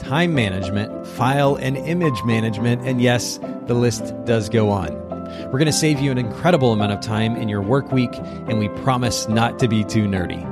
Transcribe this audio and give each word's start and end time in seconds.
time 0.00 0.34
management, 0.34 1.06
file 1.06 1.56
and 1.56 1.76
image 1.76 2.22
management, 2.24 2.82
and 2.82 3.00
yes, 3.00 3.38
the 3.66 3.74
list 3.74 4.12
does 4.24 4.48
go 4.48 4.70
on. 4.70 4.98
We're 5.46 5.58
going 5.58 5.66
to 5.66 5.72
save 5.72 6.00
you 6.00 6.10
an 6.10 6.18
incredible 6.18 6.72
amount 6.72 6.92
of 6.92 7.00
time 7.00 7.36
in 7.36 7.48
your 7.48 7.62
work 7.62 7.92
week, 7.92 8.14
and 8.14 8.58
we 8.58 8.68
promise 8.82 9.28
not 9.28 9.58
to 9.60 9.68
be 9.68 9.84
too 9.84 10.04
nerdy. 10.04 10.42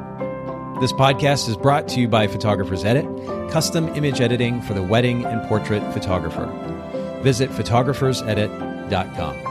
This 0.81 0.93
podcast 0.93 1.49
is 1.49 1.57
brought 1.57 1.89
to 1.89 2.01
you 2.01 2.07
by 2.07 2.29
Photographers 2.29 2.85
Edit, 2.85 3.05
custom 3.51 3.89
image 3.97 4.21
editing 4.21 4.63
for 4.63 4.75
the 4.75 4.83
wedding 4.83 5.25
and 5.25 5.43
portrait 5.49 5.83
photographer. 5.93 6.47
Visit 7.23 7.51
photographersedit.com. 7.51 9.49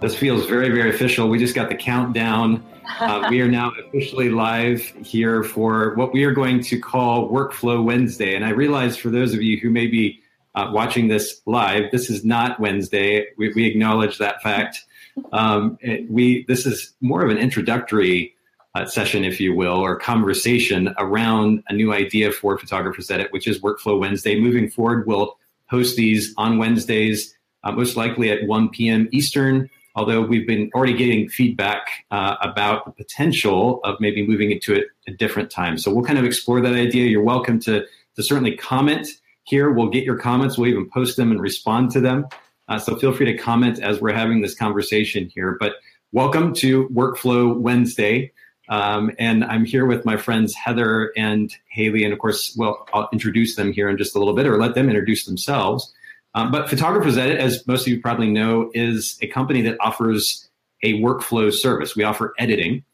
This 0.00 0.14
feels 0.14 0.46
very, 0.46 0.70
very 0.70 0.90
official. 0.90 1.28
We 1.28 1.38
just 1.38 1.54
got 1.54 1.68
the 1.68 1.74
countdown 1.74 2.62
uh, 3.00 3.26
we 3.30 3.40
are 3.40 3.48
now 3.48 3.72
officially 3.86 4.30
live 4.30 4.80
here 4.80 5.42
for 5.42 5.94
what 5.94 6.12
we 6.12 6.24
are 6.24 6.32
going 6.32 6.62
to 6.62 6.78
call 6.80 7.30
Workflow 7.30 7.84
Wednesday. 7.84 8.34
And 8.34 8.44
I 8.44 8.50
realize 8.50 8.96
for 8.96 9.10
those 9.10 9.34
of 9.34 9.42
you 9.42 9.58
who 9.58 9.70
may 9.70 9.86
be 9.86 10.20
uh, 10.54 10.70
watching 10.72 11.08
this 11.08 11.42
live, 11.46 11.90
this 11.92 12.08
is 12.08 12.24
not 12.24 12.58
Wednesday. 12.58 13.26
We, 13.36 13.52
we 13.52 13.66
acknowledge 13.66 14.18
that 14.18 14.42
fact. 14.42 14.84
Um, 15.32 15.78
it, 15.80 16.10
we 16.10 16.44
this 16.48 16.66
is 16.66 16.94
more 17.00 17.22
of 17.24 17.30
an 17.30 17.38
introductory 17.38 18.34
uh, 18.74 18.84
session, 18.86 19.24
if 19.24 19.40
you 19.40 19.54
will, 19.54 19.78
or 19.78 19.96
conversation 19.96 20.94
around 20.98 21.62
a 21.68 21.74
new 21.74 21.92
idea 21.92 22.30
for 22.30 22.58
Photographers 22.58 23.10
Edit, 23.10 23.32
which 23.32 23.48
is 23.48 23.60
Workflow 23.60 23.98
Wednesday. 23.98 24.38
Moving 24.38 24.68
forward, 24.68 25.06
we'll 25.06 25.38
host 25.68 25.96
these 25.96 26.34
on 26.36 26.58
Wednesdays, 26.58 27.34
uh, 27.64 27.72
most 27.72 27.96
likely 27.96 28.30
at 28.30 28.46
1 28.46 28.68
p.m. 28.70 29.08
Eastern 29.12 29.70
although 29.96 30.20
we've 30.20 30.46
been 30.46 30.70
already 30.74 30.92
getting 30.92 31.28
feedback 31.28 32.04
uh, 32.10 32.36
about 32.42 32.84
the 32.84 32.92
potential 32.92 33.80
of 33.82 33.98
maybe 33.98 34.24
moving 34.26 34.50
into 34.50 34.74
it 34.74 34.84
a, 35.08 35.10
a, 35.10 35.14
different 35.16 35.50
time. 35.50 35.78
So 35.78 35.92
we'll 35.92 36.04
kind 36.04 36.18
of 36.18 36.24
explore 36.24 36.60
that 36.60 36.74
idea. 36.74 37.06
You're 37.06 37.22
welcome 37.22 37.58
to, 37.60 37.84
to 38.16 38.22
certainly 38.22 38.54
comment 38.54 39.08
here. 39.44 39.70
We'll 39.70 39.88
get 39.88 40.04
your 40.04 40.18
comments. 40.18 40.58
We'll 40.58 40.68
even 40.68 40.88
post 40.90 41.16
them 41.16 41.30
and 41.30 41.40
respond 41.40 41.90
to 41.92 42.00
them. 42.00 42.26
Uh, 42.68 42.78
so 42.78 42.96
feel 42.96 43.12
free 43.12 43.26
to 43.26 43.38
comment 43.38 43.80
as 43.80 44.00
we're 44.00 44.12
having 44.12 44.42
this 44.42 44.54
conversation 44.54 45.30
here. 45.34 45.56
But 45.58 45.76
welcome 46.12 46.52
to 46.54 46.88
Workflow 46.88 47.58
Wednesday. 47.58 48.32
Um, 48.68 49.12
and 49.18 49.44
I'm 49.44 49.64
here 49.64 49.86
with 49.86 50.04
my 50.04 50.16
friends 50.16 50.54
Heather 50.54 51.12
and 51.16 51.54
Haley. 51.68 52.04
And 52.04 52.12
of 52.12 52.18
course, 52.18 52.54
well, 52.58 52.86
I'll 52.92 53.08
introduce 53.12 53.56
them 53.56 53.72
here 53.72 53.88
in 53.88 53.96
just 53.96 54.14
a 54.14 54.18
little 54.18 54.34
bit 54.34 54.46
or 54.46 54.58
let 54.58 54.74
them 54.74 54.88
introduce 54.88 55.24
themselves. 55.24 55.94
Um, 56.36 56.50
but 56.50 56.68
Photographers 56.68 57.16
Edit, 57.16 57.40
as 57.40 57.66
most 57.66 57.86
of 57.86 57.88
you 57.88 58.00
probably 58.00 58.30
know, 58.30 58.70
is 58.74 59.18
a 59.22 59.26
company 59.26 59.62
that 59.62 59.78
offers 59.80 60.48
a 60.82 61.00
workflow 61.00 61.52
service. 61.52 61.96
We 61.96 62.04
offer 62.04 62.34
editing. 62.38 62.84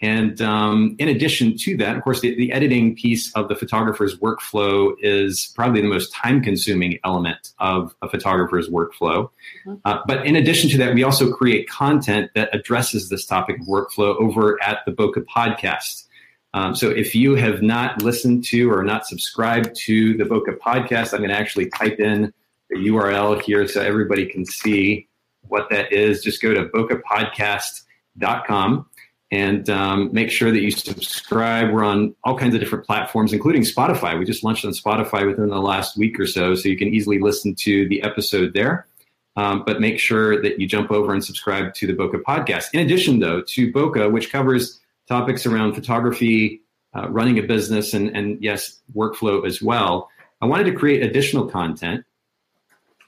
And 0.00 0.40
um, 0.40 0.96
in 0.98 1.08
addition 1.08 1.56
to 1.58 1.76
that, 1.78 1.96
of 1.96 2.02
course, 2.02 2.20
the, 2.20 2.34
the, 2.34 2.52
editing 2.52 2.96
piece 2.96 3.32
of 3.34 3.48
the 3.48 3.54
photographer's 3.54 4.18
workflow 4.18 4.94
is 5.00 5.52
probably 5.54 5.80
the 5.80 5.88
most 5.88 6.12
time 6.12 6.42
consuming 6.42 6.98
element 7.04 7.50
of 7.58 7.94
a 8.02 8.08
photographer's 8.08 8.68
workflow. 8.68 9.30
Mm-hmm. 9.66 9.74
Uh, 9.84 9.98
but 10.06 10.24
in 10.26 10.34
addition 10.34 10.70
to 10.70 10.78
that, 10.78 10.94
we 10.94 11.02
also 11.02 11.32
create 11.32 11.68
content 11.68 12.30
that 12.34 12.52
addresses 12.52 13.08
this 13.08 13.26
topic 13.26 13.60
of 13.60 13.66
workflow 13.66 14.16
over 14.20 14.62
at 14.62 14.78
the 14.86 14.92
Bokeh 14.92 15.24
podcast. 15.24 16.06
Um, 16.54 16.74
so 16.74 16.90
if 16.90 17.14
you 17.14 17.34
have 17.34 17.62
not 17.62 18.02
listened 18.02 18.44
to 18.46 18.70
or 18.70 18.82
not 18.84 19.06
subscribed 19.06 19.74
to 19.86 20.16
the 20.16 20.24
Bokeh 20.24 20.58
podcast, 20.58 21.12
I'm 21.12 21.18
going 21.18 21.30
to 21.30 21.38
actually 21.38 21.70
type 21.70 21.98
in 21.98 22.32
the 22.72 22.88
URL 22.88 23.40
here 23.42 23.68
so 23.68 23.80
everybody 23.80 24.26
can 24.26 24.44
see 24.44 25.08
what 25.48 25.68
that 25.70 25.92
is. 25.92 26.22
Just 26.22 26.42
go 26.42 26.52
to 26.54 26.66
bokehpodcast.com 26.66 28.86
and 29.30 29.70
um, 29.70 30.12
make 30.12 30.30
sure 30.30 30.50
that 30.50 30.60
you 30.60 30.70
subscribe. 30.70 31.72
We're 31.72 31.84
on 31.84 32.14
all 32.24 32.36
kinds 32.36 32.54
of 32.54 32.60
different 32.60 32.84
platforms, 32.84 33.32
including 33.32 33.62
Spotify. 33.62 34.18
We 34.18 34.26
just 34.26 34.44
launched 34.44 34.64
on 34.64 34.72
Spotify 34.72 35.24
within 35.26 35.48
the 35.48 35.60
last 35.60 35.96
week 35.96 36.20
or 36.20 36.26
so, 36.26 36.54
so 36.54 36.68
you 36.68 36.76
can 36.76 36.88
easily 36.88 37.18
listen 37.18 37.54
to 37.60 37.88
the 37.88 38.02
episode 38.02 38.52
there. 38.52 38.86
Um, 39.34 39.62
but 39.64 39.80
make 39.80 39.98
sure 39.98 40.42
that 40.42 40.60
you 40.60 40.68
jump 40.68 40.90
over 40.90 41.14
and 41.14 41.24
subscribe 41.24 41.72
to 41.74 41.86
the 41.86 41.94
Bokeh 41.94 42.20
podcast. 42.22 42.66
In 42.74 42.80
addition, 42.80 43.20
though, 43.20 43.40
to 43.40 43.72
Bokeh, 43.72 44.12
which 44.12 44.30
covers 44.30 44.78
topics 45.08 45.46
around 45.46 45.72
photography, 45.74 46.60
uh, 46.94 47.08
running 47.08 47.38
a 47.38 47.42
business, 47.42 47.94
and, 47.94 48.14
and 48.14 48.36
yes, 48.42 48.82
workflow 48.94 49.46
as 49.46 49.62
well, 49.62 50.10
I 50.42 50.46
wanted 50.46 50.64
to 50.64 50.72
create 50.72 51.02
additional 51.02 51.46
content 51.46 52.04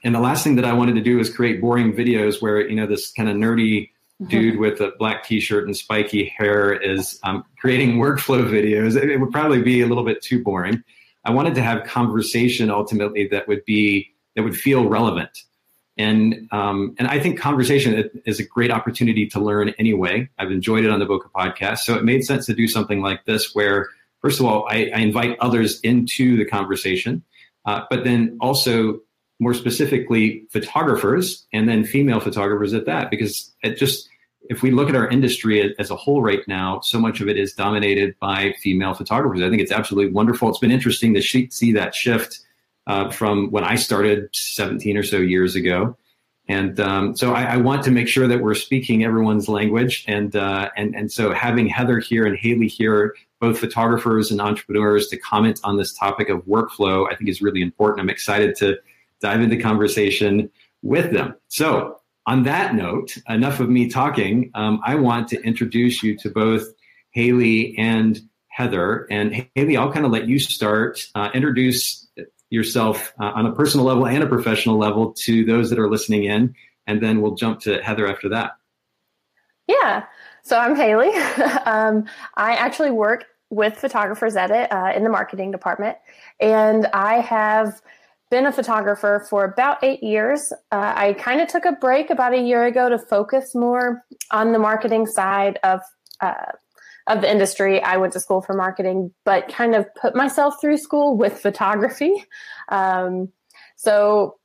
and 0.05 0.13
the 0.13 0.19
last 0.19 0.43
thing 0.43 0.55
that 0.55 0.65
I 0.65 0.73
wanted 0.73 0.93
to 0.95 1.01
do 1.01 1.19
is 1.19 1.33
create 1.33 1.59
boring 1.59 1.91
videos 1.91 2.39
where, 2.39 2.65
you 2.69 2.75
know, 2.75 2.85
this 2.85 3.11
kind 3.11 3.27
of 3.27 3.35
nerdy 3.35 3.89
mm-hmm. 4.21 4.27
dude 4.27 4.59
with 4.59 4.79
a 4.79 4.91
black 4.99 5.23
t-shirt 5.23 5.65
and 5.65 5.75
spiky 5.75 6.25
hair 6.37 6.71
is 6.71 7.19
um, 7.23 7.43
creating 7.57 7.95
workflow 7.97 8.47
videos. 8.47 8.95
It, 8.95 9.09
it 9.09 9.17
would 9.17 9.31
probably 9.31 9.63
be 9.63 9.81
a 9.81 9.87
little 9.87 10.05
bit 10.05 10.21
too 10.21 10.43
boring. 10.43 10.83
I 11.25 11.31
wanted 11.31 11.55
to 11.55 11.63
have 11.63 11.85
conversation 11.85 12.69
ultimately 12.69 13.27
that 13.29 13.47
would 13.47 13.65
be, 13.65 14.13
that 14.35 14.43
would 14.43 14.55
feel 14.55 14.87
relevant. 14.87 15.41
And 15.97 16.49
um, 16.51 16.93
and 16.99 17.07
I 17.07 17.19
think 17.19 17.39
conversation 17.39 18.09
is 18.25 18.39
a 18.39 18.43
great 18.43 18.69
opportunity 18.69 19.27
to 19.27 19.39
learn 19.39 19.69
anyway. 19.79 20.29
I've 20.37 20.51
enjoyed 20.51 20.83
it 20.83 20.91
on 20.91 20.99
the 20.99 21.05
Bokeh 21.05 21.31
podcast, 21.33 21.79
so 21.79 21.95
it 21.95 22.03
made 22.03 22.25
sense 22.25 22.45
to 22.47 22.53
do 22.53 22.67
something 22.67 23.01
like 23.01 23.23
this, 23.23 23.55
where 23.55 23.87
first 24.21 24.41
of 24.41 24.45
all 24.45 24.67
I, 24.69 24.91
I 24.93 24.99
invite 24.99 25.37
others 25.39 25.79
into 25.81 26.35
the 26.35 26.43
conversation, 26.43 27.23
uh, 27.63 27.85
but 27.89 28.03
then 28.03 28.37
also 28.41 28.99
more 29.39 29.53
specifically 29.53 30.45
photographers 30.51 31.45
and 31.51 31.67
then 31.67 31.83
female 31.83 32.19
photographers 32.19 32.73
at 32.73 32.85
that 32.85 33.09
because 33.09 33.53
it 33.63 33.77
just 33.77 34.07
if 34.49 34.61
we 34.61 34.71
look 34.71 34.89
at 34.89 34.95
our 34.95 35.07
industry 35.07 35.75
as 35.79 35.89
a 35.89 35.95
whole 35.95 36.21
right 36.21 36.47
now 36.47 36.79
so 36.81 36.99
much 36.99 37.19
of 37.19 37.27
it 37.27 37.37
is 37.37 37.53
dominated 37.53 38.15
by 38.19 38.53
female 38.61 38.93
photographers. 38.93 39.41
I 39.41 39.49
think 39.49 39.61
it's 39.61 39.71
absolutely 39.71 40.13
wonderful. 40.13 40.49
It's 40.49 40.59
been 40.59 40.71
interesting 40.71 41.13
to 41.15 41.21
see 41.21 41.73
that 41.73 41.95
shift 41.95 42.39
uh, 42.87 43.09
from 43.09 43.49
when 43.51 43.63
i 43.63 43.75
started 43.75 44.29
17 44.33 44.95
or 44.95 45.03
so 45.03 45.17
years 45.17 45.55
ago. 45.55 45.97
And 46.47 46.79
um, 46.79 47.15
so 47.15 47.33
I, 47.33 47.55
I, 47.55 47.57
want 47.57 47.81
to 47.85 47.91
make 47.91 48.07
sure 48.07 48.27
that 48.27 48.39
we're 48.39 48.53
speaking 48.53 49.03
everyone's 49.03 49.49
language 49.49 50.05
and 50.07 50.35
uh, 50.35 50.69
and 50.77 50.95
and 50.95 51.11
so 51.11 51.33
having 51.33 51.65
heather 51.65 51.97
here 51.97 52.27
and 52.27 52.37
haley 52.37 52.67
here 52.67 53.15
both 53.39 53.57
photographers 53.57 54.29
and 54.29 54.39
entrepreneurs 54.39 55.07
to 55.07 55.17
comment 55.17 55.59
on 55.63 55.77
this 55.77 55.93
topic 55.97 56.29
of 56.29 56.45
workflow 56.45 57.11
i 57.11 57.15
think 57.15 57.31
is 57.31 57.41
really 57.41 57.63
important. 57.63 57.99
I'm 57.99 58.11
excited 58.11 58.55
to 58.57 58.77
dive 59.21 59.41
into 59.41 59.57
conversation 59.57 60.49
with 60.81 61.11
them. 61.11 61.35
So, 61.47 61.99
on 62.27 62.43
that 62.43 62.73
note, 62.73 63.17
enough 63.29 63.59
of 63.59 63.69
me 63.69 63.87
talking. 63.87 64.49
Um, 64.55 64.81
I 64.83 64.95
want 64.95 65.27
to 65.27 65.41
introduce 65.43 66.01
you 66.01 66.17
to 66.17 66.29
both 66.29 66.63
Haley 67.11 67.77
and 67.77 68.19
Heather. 68.47 69.05
And 69.11 69.47
Haley, 69.53 69.77
I'll 69.77 69.91
kind 69.91 70.05
of 70.05 70.11
let 70.11 70.27
you 70.27 70.39
start. 70.39 71.05
Uh, 71.13 71.29
introduce 71.33 72.07
yourself 72.49 73.13
uh, 73.19 73.31
on 73.35 73.45
a 73.45 73.53
personal 73.53 73.85
level 73.85 74.07
and 74.07 74.23
a 74.23 74.27
professional 74.27 74.77
level 74.77 75.13
to 75.13 75.45
those 75.45 75.69
that 75.69 75.79
are 75.79 75.89
listening 75.89 76.23
in, 76.23 76.55
and 76.87 77.01
then 77.01 77.21
we'll 77.21 77.35
jump 77.35 77.59
to 77.61 77.81
Heather 77.83 78.07
after 78.07 78.29
that. 78.29 78.53
Yeah. 79.67 80.05
So 80.43 80.57
I'm 80.57 80.75
Haley. 80.75 81.09
um, 81.65 82.05
I 82.35 82.55
actually 82.55 82.91
work 82.91 83.25
with 83.49 83.75
Photographers 83.75 84.35
Edit 84.35 84.71
uh, 84.71 84.93
in 84.95 85.03
the 85.03 85.09
marketing 85.09 85.51
department, 85.51 85.97
and 86.39 86.85
I 86.87 87.19
have 87.19 87.81
been 88.35 88.45
a 88.45 88.51
photographer 88.51 89.25
for 89.29 89.45
about 89.45 89.81
eight 89.81 90.03
years. 90.03 90.51
Uh, 90.69 90.91
I 90.93 91.13
kind 91.13 91.39
of 91.39 91.47
took 91.47 91.63
a 91.63 91.71
break 91.71 92.09
about 92.09 92.33
a 92.33 92.37
year 92.37 92.65
ago 92.65 92.89
to 92.89 92.99
focus 92.99 93.55
more 93.55 94.03
on 94.29 94.51
the 94.51 94.59
marketing 94.59 95.05
side 95.05 95.57
of 95.63 95.79
uh, 96.19 96.51
of 97.07 97.21
the 97.21 97.31
industry. 97.31 97.81
I 97.81 97.95
went 97.95 98.11
to 98.11 98.19
school 98.19 98.41
for 98.41 98.53
marketing, 98.53 99.13
but 99.23 99.47
kind 99.47 99.73
of 99.73 99.85
put 99.95 100.17
myself 100.17 100.55
through 100.59 100.79
school 100.79 101.15
with 101.15 101.39
photography. 101.39 102.11
Um, 102.67 103.29
so 103.77 104.35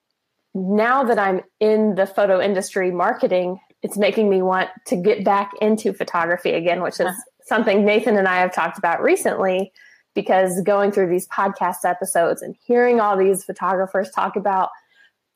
now 0.55 1.03
that 1.03 1.19
I'm 1.19 1.41
in 1.59 1.97
the 1.97 2.07
photo 2.07 2.41
industry 2.41 2.93
marketing, 2.93 3.59
it's 3.83 3.99
making 3.99 4.31
me 4.31 4.41
want 4.41 4.69
to 4.87 4.97
get 4.97 5.25
back 5.25 5.51
into 5.61 5.93
photography 5.93 6.53
again, 6.53 6.81
which 6.81 7.01
is 7.01 7.07
uh-huh. 7.07 7.23
something 7.43 7.85
Nathan 7.85 8.17
and 8.17 8.29
I 8.29 8.37
have 8.37 8.55
talked 8.55 8.79
about 8.79 9.03
recently 9.03 9.73
because 10.15 10.61
going 10.63 10.93
through 10.93 11.09
these 11.09 11.29
podcast 11.29 11.85
episodes 11.85 12.43
and 12.43 12.57
hearing 12.65 13.01
all 13.01 13.17
these 13.17 13.45
photographers 13.45 14.11
talk 14.11 14.37
about 14.37 14.71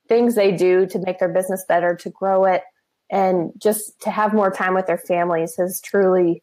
things 0.09 0.35
they 0.35 0.53
do 0.53 0.87
to 0.87 0.99
make 0.99 1.19
their 1.19 1.29
business 1.29 1.65
better, 1.67 1.95
to 1.97 2.11
grow 2.11 2.45
it, 2.45 2.63
and 3.11 3.53
just 3.59 4.01
to 4.01 4.11
have 4.11 4.35
more 4.35 4.51
time 4.51 4.75
with 4.75 4.87
their 4.87 4.99
families 4.99 5.57
has 5.57 5.81
truly 5.81 6.43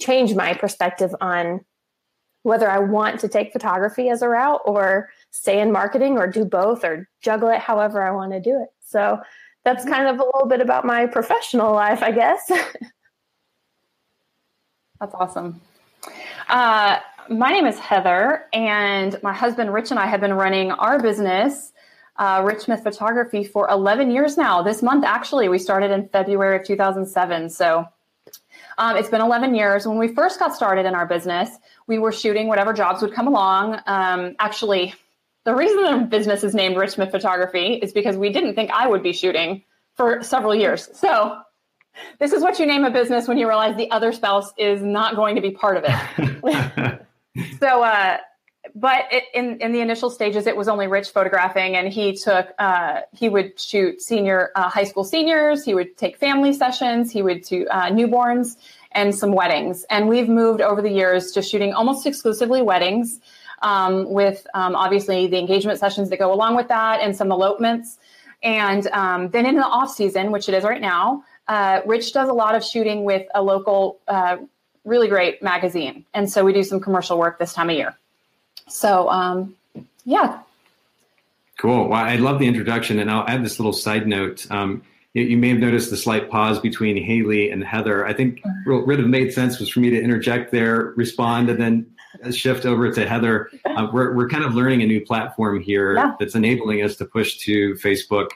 changed 0.00 0.36
my 0.36 0.54
perspective 0.54 1.14
on 1.20 1.60
whether 2.42 2.70
I 2.70 2.78
want 2.78 3.20
to 3.20 3.28
take 3.28 3.52
photography 3.52 4.08
as 4.08 4.22
a 4.22 4.28
route 4.28 4.60
or 4.64 5.10
stay 5.30 5.60
in 5.60 5.72
marketing 5.72 6.16
or 6.16 6.28
do 6.28 6.44
both 6.44 6.84
or 6.84 7.08
juggle 7.20 7.48
it 7.48 7.58
however 7.58 8.02
I 8.02 8.12
want 8.12 8.32
to 8.32 8.40
do 8.40 8.62
it. 8.62 8.68
So 8.84 9.20
that's 9.64 9.84
mm-hmm. 9.84 9.94
kind 9.94 10.08
of 10.08 10.20
a 10.20 10.24
little 10.24 10.46
bit 10.46 10.60
about 10.60 10.84
my 10.84 11.06
professional 11.06 11.74
life, 11.74 12.04
I 12.04 12.12
guess. 12.12 12.40
that's 15.00 15.14
awesome. 15.14 15.60
Uh, 16.48 17.00
my 17.28 17.50
name 17.50 17.66
is 17.66 17.78
Heather, 17.78 18.44
and 18.52 19.20
my 19.22 19.32
husband 19.32 19.72
Rich 19.72 19.90
and 19.90 20.00
I 20.00 20.06
have 20.06 20.20
been 20.20 20.34
running 20.34 20.70
our 20.72 21.00
business, 21.00 21.72
uh, 22.16 22.42
Rich 22.44 22.62
Smith 22.62 22.82
Photography, 22.82 23.44
for 23.44 23.68
11 23.68 24.10
years 24.10 24.36
now. 24.36 24.62
This 24.62 24.82
month, 24.82 25.04
actually, 25.04 25.48
we 25.48 25.58
started 25.58 25.90
in 25.90 26.08
February 26.08 26.56
of 26.56 26.64
2007. 26.64 27.50
So 27.50 27.86
um, 28.78 28.96
it's 28.96 29.08
been 29.08 29.20
11 29.20 29.54
years. 29.54 29.86
When 29.86 29.98
we 29.98 30.08
first 30.08 30.38
got 30.38 30.54
started 30.54 30.86
in 30.86 30.94
our 30.94 31.06
business, 31.06 31.50
we 31.86 31.98
were 31.98 32.12
shooting 32.12 32.48
whatever 32.48 32.72
jobs 32.72 33.02
would 33.02 33.12
come 33.12 33.26
along. 33.26 33.80
Um, 33.86 34.36
actually, 34.38 34.94
the 35.44 35.54
reason 35.54 35.82
the 35.82 36.06
business 36.06 36.44
is 36.44 36.54
named 36.54 36.76
Rich 36.76 36.92
Smith 36.92 37.10
Photography 37.10 37.74
is 37.74 37.92
because 37.92 38.16
we 38.16 38.32
didn't 38.32 38.54
think 38.54 38.70
I 38.70 38.86
would 38.86 39.02
be 39.02 39.12
shooting 39.12 39.62
for 39.94 40.22
several 40.22 40.54
years. 40.54 40.88
So 40.92 41.38
this 42.18 42.32
is 42.32 42.42
what 42.42 42.58
you 42.58 42.66
name 42.66 42.84
a 42.84 42.90
business 42.90 43.26
when 43.26 43.38
you 43.38 43.48
realize 43.48 43.76
the 43.76 43.90
other 43.90 44.12
spouse 44.12 44.52
is 44.58 44.82
not 44.82 45.16
going 45.16 45.36
to 45.36 45.42
be 45.42 45.50
part 45.50 45.76
of 45.76 45.84
it. 45.86 46.92
so, 47.60 47.82
uh, 47.82 48.18
but 48.74 49.06
it, 49.12 49.24
in 49.34 49.60
in 49.60 49.72
the 49.72 49.80
initial 49.80 50.10
stages, 50.10 50.46
it 50.46 50.56
was 50.56 50.68
only 50.68 50.86
Rich 50.86 51.10
photographing, 51.10 51.76
and 51.76 51.92
he 51.92 52.16
took 52.16 52.48
uh, 52.58 53.02
he 53.12 53.28
would 53.28 53.58
shoot 53.58 54.02
senior 54.02 54.50
uh, 54.54 54.68
high 54.68 54.84
school 54.84 55.04
seniors. 55.04 55.64
He 55.64 55.74
would 55.74 55.96
take 55.96 56.16
family 56.16 56.52
sessions. 56.52 57.12
He 57.12 57.22
would 57.22 57.42
do 57.42 57.66
uh, 57.68 57.90
newborns 57.90 58.56
and 58.92 59.14
some 59.14 59.32
weddings. 59.32 59.84
And 59.90 60.08
we've 60.08 60.28
moved 60.28 60.60
over 60.60 60.82
the 60.82 60.90
years 60.90 61.30
to 61.32 61.42
shooting 61.42 61.74
almost 61.74 62.06
exclusively 62.06 62.62
weddings, 62.62 63.20
um, 63.62 64.10
with 64.10 64.46
um, 64.54 64.74
obviously 64.74 65.26
the 65.26 65.38
engagement 65.38 65.78
sessions 65.78 66.10
that 66.10 66.18
go 66.18 66.32
along 66.32 66.56
with 66.56 66.68
that, 66.68 67.00
and 67.00 67.14
some 67.16 67.30
elopements. 67.30 67.98
And 68.42 68.86
um, 68.88 69.30
then 69.30 69.46
in 69.46 69.56
the 69.56 69.64
off 69.64 69.90
season, 69.90 70.32
which 70.32 70.48
it 70.48 70.54
is 70.54 70.64
right 70.64 70.80
now, 70.80 71.24
uh, 71.48 71.80
Rich 71.86 72.12
does 72.12 72.28
a 72.28 72.32
lot 72.32 72.54
of 72.54 72.64
shooting 72.64 73.04
with 73.04 73.26
a 73.34 73.42
local, 73.42 74.00
uh, 74.08 74.38
really 74.86 75.08
great 75.08 75.42
magazine, 75.42 76.04
and 76.14 76.30
so 76.30 76.44
we 76.44 76.52
do 76.52 76.62
some 76.62 76.80
commercial 76.80 77.18
work 77.18 77.38
this 77.38 77.52
time 77.52 77.68
of 77.68 77.76
year. 77.76 77.94
So, 78.68 79.08
um, 79.10 79.54
yeah. 80.04 80.40
Cool. 81.58 81.88
Well, 81.88 81.98
I 81.98 82.16
love 82.16 82.38
the 82.38 82.46
introduction, 82.46 82.98
and 82.98 83.10
I'll 83.10 83.26
add 83.26 83.44
this 83.44 83.58
little 83.58 83.72
side 83.72 84.06
note. 84.06 84.46
Um, 84.50 84.82
you, 85.14 85.24
you, 85.24 85.36
may 85.36 85.48
have 85.48 85.58
noticed 85.58 85.90
the 85.90 85.96
slight 85.96 86.30
pause 86.30 86.60
between 86.60 87.02
Haley 87.02 87.50
and 87.50 87.64
Heather. 87.64 88.06
I 88.06 88.12
think 88.12 88.42
what 88.64 88.86
would 88.86 88.98
have 88.98 89.08
made 89.08 89.32
sense 89.32 89.58
was 89.58 89.70
for 89.70 89.80
me 89.80 89.90
to 89.90 90.00
interject 90.00 90.52
there, 90.52 90.92
respond, 90.96 91.48
and 91.48 91.60
then 91.60 91.86
shift 92.32 92.66
over 92.66 92.92
to 92.92 93.08
Heather. 93.08 93.50
Uh, 93.64 93.88
we're, 93.92 94.14
we're 94.14 94.28
kind 94.28 94.44
of 94.44 94.54
learning 94.54 94.82
a 94.82 94.86
new 94.86 95.00
platform 95.00 95.60
here 95.60 95.94
yeah. 95.94 96.14
that's 96.18 96.34
enabling 96.34 96.82
us 96.82 96.96
to 96.96 97.04
push 97.04 97.38
to 97.38 97.74
Facebook. 97.74 98.28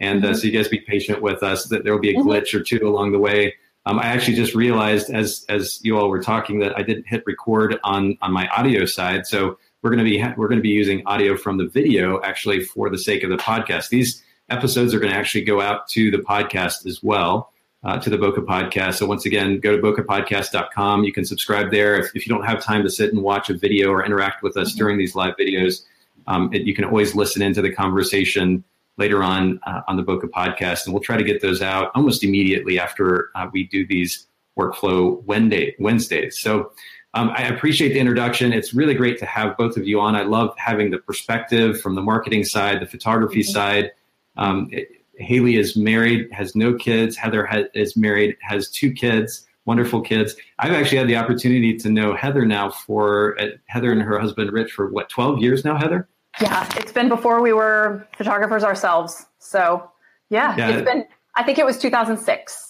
And 0.00 0.24
uh, 0.24 0.28
mm-hmm. 0.28 0.36
so 0.36 0.46
you 0.46 0.52
guys 0.52 0.68
be 0.68 0.80
patient 0.80 1.22
with 1.22 1.42
us 1.42 1.66
that 1.66 1.84
there 1.84 1.92
will 1.92 2.00
be 2.00 2.10
a 2.10 2.18
mm-hmm. 2.18 2.28
glitch 2.28 2.54
or 2.54 2.62
two 2.62 2.86
along 2.86 3.12
the 3.12 3.18
way. 3.18 3.54
Um, 3.88 3.98
I 3.98 4.04
actually 4.04 4.36
just 4.36 4.54
realized 4.54 5.08
as 5.08 5.46
as 5.48 5.80
you 5.82 5.98
all 5.98 6.10
were 6.10 6.22
talking 6.22 6.58
that 6.58 6.76
I 6.76 6.82
didn't 6.82 7.06
hit 7.06 7.22
record 7.24 7.80
on 7.84 8.18
on 8.20 8.32
my 8.32 8.46
audio 8.48 8.84
side. 8.84 9.26
So 9.26 9.58
we're 9.80 9.88
going 9.88 10.04
to 10.04 10.10
be 10.10 10.22
we're 10.36 10.48
going 10.48 10.58
to 10.58 10.62
be 10.62 10.68
using 10.68 11.02
audio 11.06 11.38
from 11.38 11.56
the 11.56 11.66
video 11.66 12.20
actually 12.22 12.64
for 12.64 12.90
the 12.90 12.98
sake 12.98 13.22
of 13.22 13.30
the 13.30 13.38
podcast. 13.38 13.88
These 13.88 14.22
episodes 14.50 14.92
are 14.92 15.00
going 15.00 15.10
to 15.10 15.18
actually 15.18 15.44
go 15.44 15.62
out 15.62 15.88
to 15.88 16.10
the 16.10 16.18
podcast 16.18 16.84
as 16.84 17.02
well, 17.02 17.50
uh, 17.82 17.98
to 17.98 18.10
the 18.10 18.18
Bokeh 18.18 18.44
Podcast. 18.44 18.96
So 18.96 19.06
once 19.06 19.24
again, 19.24 19.58
go 19.58 19.74
to 19.74 19.82
bokehpodcast.com. 19.82 21.04
You 21.04 21.12
can 21.12 21.24
subscribe 21.24 21.70
there. 21.70 21.98
If, 21.98 22.14
if 22.14 22.26
you 22.26 22.34
don't 22.34 22.44
have 22.44 22.62
time 22.62 22.82
to 22.82 22.90
sit 22.90 23.14
and 23.14 23.22
watch 23.22 23.48
a 23.48 23.54
video 23.54 23.90
or 23.90 24.04
interact 24.04 24.42
with 24.42 24.58
us 24.58 24.70
mm-hmm. 24.70 24.78
during 24.78 24.98
these 24.98 25.14
live 25.14 25.34
videos, 25.40 25.84
um, 26.26 26.52
it, 26.52 26.62
you 26.62 26.74
can 26.74 26.84
always 26.84 27.14
listen 27.14 27.40
into 27.40 27.62
the 27.62 27.72
conversation 27.72 28.64
later 28.98 29.22
on 29.22 29.60
uh, 29.66 29.82
on 29.88 29.96
the 29.96 30.02
Bokeh 30.02 30.30
Podcast, 30.30 30.84
and 30.84 30.92
we'll 30.92 31.02
try 31.02 31.16
to 31.16 31.24
get 31.24 31.40
those 31.40 31.62
out 31.62 31.90
almost 31.94 32.22
immediately 32.22 32.78
after 32.78 33.30
uh, 33.34 33.48
we 33.52 33.64
do 33.64 33.86
these 33.86 34.26
workflow 34.58 35.22
Wednesday 35.24 35.74
Wednesdays. 35.78 36.38
So 36.38 36.72
um, 37.14 37.30
I 37.34 37.44
appreciate 37.44 37.94
the 37.94 38.00
introduction. 38.00 38.52
It's 38.52 38.74
really 38.74 38.94
great 38.94 39.18
to 39.20 39.26
have 39.26 39.56
both 39.56 39.76
of 39.76 39.86
you 39.86 40.00
on. 40.00 40.14
I 40.14 40.22
love 40.22 40.54
having 40.58 40.90
the 40.90 40.98
perspective 40.98 41.80
from 41.80 41.94
the 41.94 42.02
marketing 42.02 42.44
side, 42.44 42.80
the 42.80 42.86
photography 42.86 43.40
mm-hmm. 43.40 43.52
side. 43.52 43.92
Um, 44.36 44.68
it, 44.70 44.88
Haley 45.18 45.56
is 45.56 45.76
married, 45.76 46.28
has 46.32 46.54
no 46.54 46.74
kids. 46.74 47.16
Heather 47.16 47.44
ha- 47.44 47.64
is 47.74 47.96
married, 47.96 48.36
has 48.40 48.70
two 48.70 48.92
kids, 48.92 49.46
wonderful 49.64 50.00
kids. 50.00 50.36
I've 50.58 50.72
actually 50.72 50.98
had 50.98 51.08
the 51.08 51.16
opportunity 51.16 51.76
to 51.78 51.90
know 51.90 52.14
Heather 52.14 52.46
now 52.46 52.70
for 52.70 53.40
uh, 53.40 53.48
Heather 53.66 53.90
and 53.90 54.00
her 54.00 54.18
husband 54.18 54.52
Rich 54.52 54.72
for 54.72 54.88
what, 54.88 55.08
12 55.08 55.40
years 55.40 55.64
now, 55.64 55.76
Heather? 55.76 56.08
Yeah, 56.40 56.68
it's 56.76 56.92
been 56.92 57.08
before 57.08 57.40
we 57.40 57.52
were 57.52 58.06
photographers 58.16 58.64
ourselves. 58.64 59.26
So, 59.38 59.90
yeah, 60.30 60.56
yeah. 60.56 60.70
it's 60.70 60.84
been, 60.84 61.06
I 61.34 61.42
think 61.42 61.58
it 61.58 61.66
was 61.66 61.78
2006. 61.78 62.68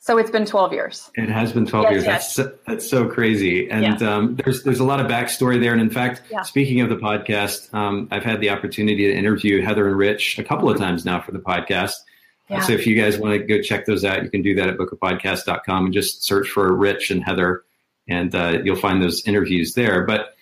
So 0.00 0.16
it's 0.16 0.30
been 0.30 0.46
12 0.46 0.72
years. 0.72 1.10
It 1.16 1.28
has 1.28 1.52
been 1.52 1.66
12 1.66 1.82
yes, 1.84 1.92
years. 1.92 2.04
Yes. 2.04 2.14
That's 2.14 2.32
so, 2.32 2.58
that's 2.66 2.88
so 2.88 3.08
crazy. 3.08 3.70
And 3.70 4.00
yeah. 4.00 4.16
um, 4.16 4.36
there's 4.36 4.62
there's 4.62 4.80
a 4.80 4.84
lot 4.84 5.00
of 5.00 5.06
backstory 5.06 5.60
there. 5.60 5.72
And 5.72 5.82
in 5.82 5.90
fact, 5.90 6.22
yeah. 6.30 6.42
speaking 6.42 6.80
of 6.80 6.88
the 6.88 6.96
podcast, 6.96 7.74
um, 7.74 8.08
I've 8.10 8.24
had 8.24 8.40
the 8.40 8.48
opportunity 8.48 9.08
to 9.08 9.12
interview 9.12 9.60
Heather 9.60 9.86
and 9.86 9.98
Rich 9.98 10.38
a 10.38 10.44
couple 10.44 10.70
of 10.70 10.78
times 10.78 11.04
now 11.04 11.20
for 11.20 11.32
the 11.32 11.40
podcast. 11.40 11.92
Yeah. 12.48 12.60
So 12.60 12.72
if 12.72 12.86
you 12.86 12.98
guys 12.98 13.18
want 13.18 13.38
to 13.38 13.44
go 13.44 13.60
check 13.60 13.84
those 13.84 14.04
out, 14.04 14.22
you 14.22 14.30
can 14.30 14.40
do 14.40 14.54
that 14.54 14.68
at 14.68 14.78
bokehpodcast.com 14.78 15.84
and 15.84 15.92
just 15.92 16.24
search 16.24 16.48
for 16.48 16.74
Rich 16.74 17.10
and 17.10 17.22
Heather, 17.22 17.64
and 18.08 18.34
uh, 18.34 18.60
you'll 18.64 18.76
find 18.76 19.02
those 19.02 19.26
interviews 19.26 19.74
there. 19.74 20.06
But 20.06 20.37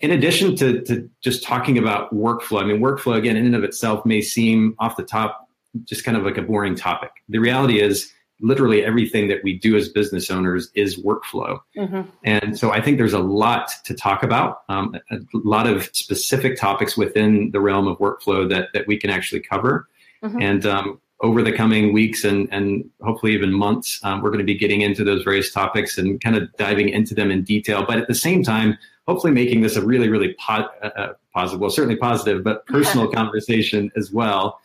in 0.00 0.10
addition 0.10 0.54
to, 0.56 0.80
to 0.82 1.10
just 1.20 1.42
talking 1.42 1.76
about 1.76 2.14
workflow, 2.14 2.62
I 2.62 2.64
mean, 2.64 2.80
workflow 2.80 3.16
again 3.16 3.36
in 3.36 3.46
and 3.46 3.56
of 3.56 3.64
itself 3.64 4.06
may 4.06 4.20
seem 4.20 4.74
off 4.78 4.96
the 4.96 5.02
top 5.02 5.48
just 5.84 6.04
kind 6.04 6.16
of 6.16 6.24
like 6.24 6.38
a 6.38 6.42
boring 6.42 6.74
topic. 6.74 7.10
The 7.28 7.38
reality 7.38 7.80
is 7.80 8.12
literally 8.40 8.84
everything 8.84 9.28
that 9.28 9.42
we 9.42 9.58
do 9.58 9.76
as 9.76 9.88
business 9.88 10.30
owners 10.30 10.70
is 10.74 11.02
workflow. 11.02 11.58
Mm-hmm. 11.76 12.02
And 12.22 12.58
so 12.58 12.70
I 12.70 12.80
think 12.80 12.96
there's 12.96 13.12
a 13.12 13.18
lot 13.18 13.70
to 13.84 13.94
talk 13.94 14.22
about, 14.22 14.62
um, 14.68 14.94
a 15.10 15.18
lot 15.32 15.66
of 15.66 15.90
specific 15.92 16.56
topics 16.56 16.96
within 16.96 17.50
the 17.50 17.60
realm 17.60 17.88
of 17.88 17.98
workflow 17.98 18.48
that, 18.48 18.68
that 18.74 18.86
we 18.86 18.96
can 18.96 19.10
actually 19.10 19.40
cover. 19.40 19.88
Mm-hmm. 20.22 20.40
And 20.40 20.66
um, 20.66 21.00
over 21.20 21.42
the 21.42 21.52
coming 21.52 21.92
weeks 21.92 22.22
and, 22.22 22.48
and 22.52 22.88
hopefully 23.02 23.32
even 23.34 23.52
months, 23.52 23.98
um, 24.04 24.22
we're 24.22 24.30
going 24.30 24.38
to 24.38 24.44
be 24.44 24.56
getting 24.56 24.82
into 24.82 25.02
those 25.02 25.24
various 25.24 25.52
topics 25.52 25.98
and 25.98 26.20
kind 26.20 26.36
of 26.36 26.48
diving 26.56 26.88
into 26.90 27.14
them 27.16 27.32
in 27.32 27.42
detail. 27.42 27.84
But 27.84 27.98
at 27.98 28.06
the 28.06 28.14
same 28.14 28.44
time, 28.44 28.78
hopefully 29.08 29.32
making 29.32 29.62
this 29.62 29.74
a 29.74 29.84
really, 29.84 30.08
really 30.08 30.36
po- 30.38 30.68
uh, 30.82 30.90
uh 30.96 31.12
positive, 31.34 31.60
well, 31.60 31.70
certainly 31.70 31.96
positive, 31.96 32.44
but 32.44 32.64
personal 32.66 33.10
conversation 33.10 33.90
as 33.96 34.12
well. 34.12 34.60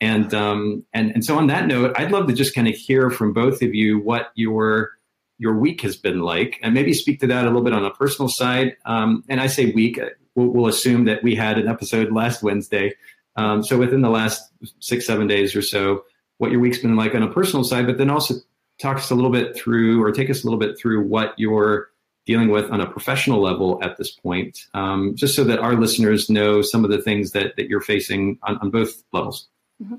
And 0.00 0.32
um, 0.32 0.84
and 0.94 1.10
and 1.10 1.24
so 1.24 1.36
on 1.36 1.48
that 1.48 1.66
note, 1.66 1.94
I'd 1.98 2.12
love 2.12 2.28
to 2.28 2.32
just 2.32 2.54
kind 2.54 2.68
of 2.68 2.74
hear 2.74 3.10
from 3.10 3.32
both 3.32 3.62
of 3.62 3.74
you 3.74 3.98
what 3.98 4.30
your 4.36 4.92
your 5.38 5.58
week 5.58 5.80
has 5.82 5.96
been 5.96 6.20
like, 6.20 6.58
and 6.62 6.72
maybe 6.72 6.94
speak 6.94 7.20
to 7.20 7.26
that 7.26 7.44
a 7.44 7.48
little 7.48 7.62
bit 7.62 7.72
on 7.72 7.84
a 7.84 7.90
personal 7.90 8.28
side. 8.28 8.76
Um, 8.86 9.24
and 9.28 9.40
I 9.40 9.48
say 9.48 9.72
week, 9.72 10.00
we'll, 10.34 10.48
we'll, 10.48 10.66
assume 10.66 11.04
that 11.06 11.22
we 11.22 11.34
had 11.34 11.58
an 11.58 11.68
episode 11.68 12.12
last 12.12 12.42
Wednesday. 12.42 12.94
Um, 13.36 13.62
so 13.62 13.78
within 13.78 14.02
the 14.02 14.10
last 14.10 14.52
six 14.80 15.06
seven 15.06 15.26
days 15.26 15.54
or 15.56 15.62
so, 15.62 16.04
what 16.38 16.52
your 16.52 16.60
week's 16.60 16.78
been 16.78 16.96
like 16.96 17.14
on 17.14 17.22
a 17.24 17.32
personal 17.32 17.64
side, 17.64 17.86
but 17.86 17.98
then 17.98 18.10
also 18.10 18.34
talk 18.80 18.98
us 18.98 19.10
a 19.10 19.14
little 19.16 19.30
bit 19.30 19.56
through, 19.56 20.00
or 20.02 20.12
take 20.12 20.30
us 20.30 20.44
a 20.44 20.46
little 20.46 20.60
bit 20.60 20.78
through 20.78 21.04
what 21.04 21.34
you're 21.36 21.90
dealing 22.28 22.50
with 22.50 22.70
on 22.70 22.82
a 22.82 22.86
professional 22.86 23.40
level 23.40 23.80
at 23.82 23.96
this 23.96 24.10
point, 24.10 24.66
um, 24.74 25.16
just 25.16 25.34
so 25.34 25.42
that 25.44 25.58
our 25.60 25.74
listeners 25.74 26.28
know 26.28 26.60
some 26.60 26.84
of 26.84 26.90
the 26.90 27.00
things 27.00 27.32
that 27.32 27.56
that 27.56 27.68
you're 27.68 27.80
facing 27.80 28.38
on, 28.42 28.58
on 28.58 28.70
both 28.70 29.02
levels. 29.12 29.48
Mm-hmm. 29.82 29.96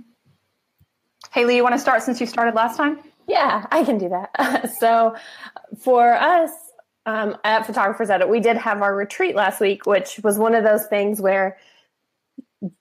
Haley, 1.33 1.55
you 1.55 1.63
want 1.63 1.73
to 1.73 1.79
start 1.79 2.03
since 2.03 2.21
you 2.21 2.27
started 2.27 2.53
last 2.53 2.77
time? 2.77 2.99
Yeah, 3.27 3.65
I 3.71 3.83
can 3.83 3.97
do 3.97 4.09
that. 4.09 4.71
so, 4.79 5.15
for 5.81 6.13
us 6.13 6.51
um, 7.07 7.35
at 7.43 7.65
Photographers 7.65 8.11
Edit, 8.11 8.29
we 8.29 8.39
did 8.39 8.57
have 8.57 8.83
our 8.83 8.95
retreat 8.95 9.35
last 9.35 9.59
week, 9.59 9.87
which 9.87 10.19
was 10.23 10.37
one 10.37 10.53
of 10.53 10.63
those 10.63 10.85
things 10.85 11.19
where 11.19 11.57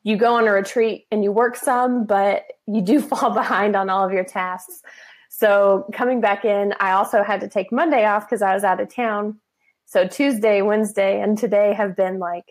you 0.02 0.16
go 0.18 0.34
on 0.34 0.46
a 0.46 0.52
retreat 0.52 1.06
and 1.10 1.24
you 1.24 1.32
work 1.32 1.56
some, 1.56 2.04
but 2.04 2.44
you 2.66 2.82
do 2.82 3.00
fall 3.10 3.30
behind 3.30 3.76
on 3.76 3.88
all 3.88 4.04
of 4.04 4.12
your 4.12 4.24
tasks. 4.24 4.82
So, 5.28 5.86
coming 5.92 6.20
back 6.20 6.44
in, 6.44 6.74
I 6.80 6.92
also 6.92 7.22
had 7.22 7.40
to 7.40 7.48
take 7.48 7.70
Monday 7.70 8.04
off 8.04 8.26
because 8.26 8.42
I 8.42 8.54
was 8.54 8.64
out 8.64 8.80
of 8.80 8.92
town. 8.92 9.38
So, 9.86 10.06
Tuesday, 10.06 10.62
Wednesday, 10.62 11.20
and 11.20 11.36
today 11.38 11.74
have 11.74 11.96
been 11.96 12.18
like 12.18 12.44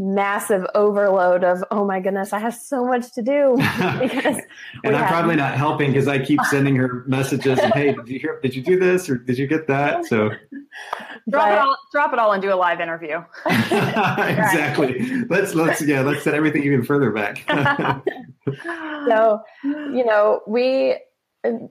massive 0.00 0.66
overload 0.74 1.44
of 1.44 1.62
oh 1.70 1.84
my 1.84 2.00
goodness 2.00 2.32
i 2.32 2.38
have 2.38 2.54
so 2.54 2.86
much 2.86 3.12
to 3.12 3.20
do. 3.20 3.54
And 4.82 4.96
i'm 4.96 5.02
have, 5.02 5.10
probably 5.10 5.36
not 5.36 5.54
helping 5.54 5.92
because 5.92 6.08
i 6.08 6.18
keep 6.18 6.40
sending 6.50 6.74
her 6.76 7.04
messages 7.06 7.58
and 7.58 7.72
hey 7.74 7.92
did 7.92 8.08
you 8.08 8.18
hear 8.18 8.40
did 8.42 8.56
you 8.56 8.62
do 8.62 8.78
this 8.78 9.10
or 9.10 9.18
did 9.18 9.36
you 9.36 9.46
get 9.46 9.66
that? 9.66 10.06
So 10.06 10.30
drop 11.28 11.48
but, 11.48 11.52
it 11.52 11.58
all 11.58 11.76
drop 11.92 12.12
it 12.14 12.18
all 12.18 12.32
and 12.32 12.40
do 12.40 12.52
a 12.52 12.56
live 12.56 12.80
interview. 12.80 13.22
Exactly. 13.46 15.24
Let's 15.28 15.54
let's 15.54 15.82
yeah 15.82 16.00
let's 16.00 16.22
set 16.22 16.34
everything 16.34 16.62
even 16.62 16.82
further 16.82 17.10
back. 17.10 17.44
So 19.06 19.42
you 19.62 20.04
know 20.04 20.40
we 20.46 20.96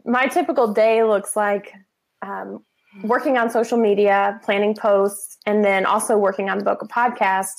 my 0.06 0.28
typical 0.28 0.74
day 0.74 1.04
looks 1.04 1.36
like 1.36 1.74
um, 2.22 2.64
working 3.04 3.38
on 3.38 3.50
social 3.50 3.78
media 3.78 4.40
planning 4.44 4.76
posts 4.76 5.38
and 5.46 5.64
then 5.64 5.86
also 5.86 6.18
working 6.18 6.50
on 6.50 6.58
the 6.58 6.66
Bokeh 6.66 6.90
podcast 6.90 7.54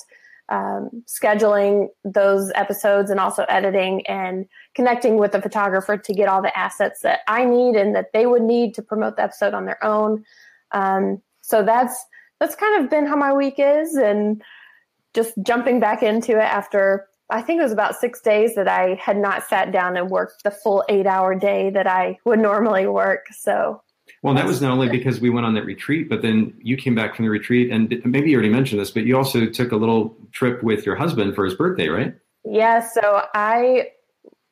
um, 0.51 0.89
scheduling 1.07 1.87
those 2.03 2.51
episodes 2.55 3.09
and 3.09 3.21
also 3.21 3.45
editing 3.47 4.05
and 4.05 4.45
connecting 4.75 5.17
with 5.17 5.31
the 5.31 5.41
photographer 5.41 5.97
to 5.97 6.13
get 6.13 6.27
all 6.27 6.41
the 6.41 6.55
assets 6.57 7.01
that 7.01 7.21
I 7.27 7.45
need 7.45 7.75
and 7.75 7.95
that 7.95 8.11
they 8.11 8.25
would 8.25 8.41
need 8.41 8.73
to 8.75 8.81
promote 8.81 9.15
the 9.15 9.23
episode 9.23 9.53
on 9.53 9.65
their 9.65 9.83
own. 9.83 10.25
Um, 10.71 11.21
so 11.41 11.63
that's 11.63 12.05
that's 12.39 12.55
kind 12.55 12.83
of 12.83 12.89
been 12.89 13.05
how 13.05 13.15
my 13.15 13.31
week 13.31 13.55
is, 13.57 13.95
and 13.95 14.41
just 15.13 15.33
jumping 15.43 15.79
back 15.79 16.03
into 16.03 16.33
it 16.33 16.43
after 16.43 17.07
I 17.31 17.41
think 17.41 17.59
it 17.59 17.63
was 17.63 17.71
about 17.71 17.95
six 17.95 18.21
days 18.21 18.55
that 18.55 18.67
I 18.67 18.99
had 19.01 19.17
not 19.17 19.47
sat 19.47 19.71
down 19.71 19.97
and 19.97 20.09
worked 20.09 20.43
the 20.43 20.51
full 20.51 20.83
eight 20.89 21.07
hour 21.07 21.33
day 21.35 21.69
that 21.69 21.87
I 21.87 22.17
would 22.25 22.39
normally 22.39 22.87
work. 22.87 23.27
So 23.31 23.81
well, 24.23 24.35
that 24.35 24.45
was 24.45 24.61
not 24.61 24.71
only 24.71 24.89
because 24.89 25.19
we 25.19 25.29
went 25.29 25.45
on 25.45 25.55
that 25.55 25.65
retreat, 25.65 26.07
but 26.07 26.21
then 26.21 26.53
you 26.61 26.77
came 26.77 26.93
back 26.93 27.15
from 27.15 27.25
the 27.25 27.31
retreat, 27.31 27.71
and 27.71 27.89
maybe 28.05 28.29
you 28.29 28.35
already 28.35 28.51
mentioned 28.51 28.79
this, 28.79 28.91
but 28.91 29.03
you 29.03 29.17
also 29.17 29.47
took 29.47 29.71
a 29.71 29.75
little 29.75 30.15
trip 30.31 30.61
with 30.61 30.85
your 30.85 30.95
husband 30.95 31.33
for 31.33 31.43
his 31.43 31.55
birthday, 31.55 31.87
right? 31.87 32.13
Yeah. 32.45 32.87
So 32.87 33.23
I 33.33 33.89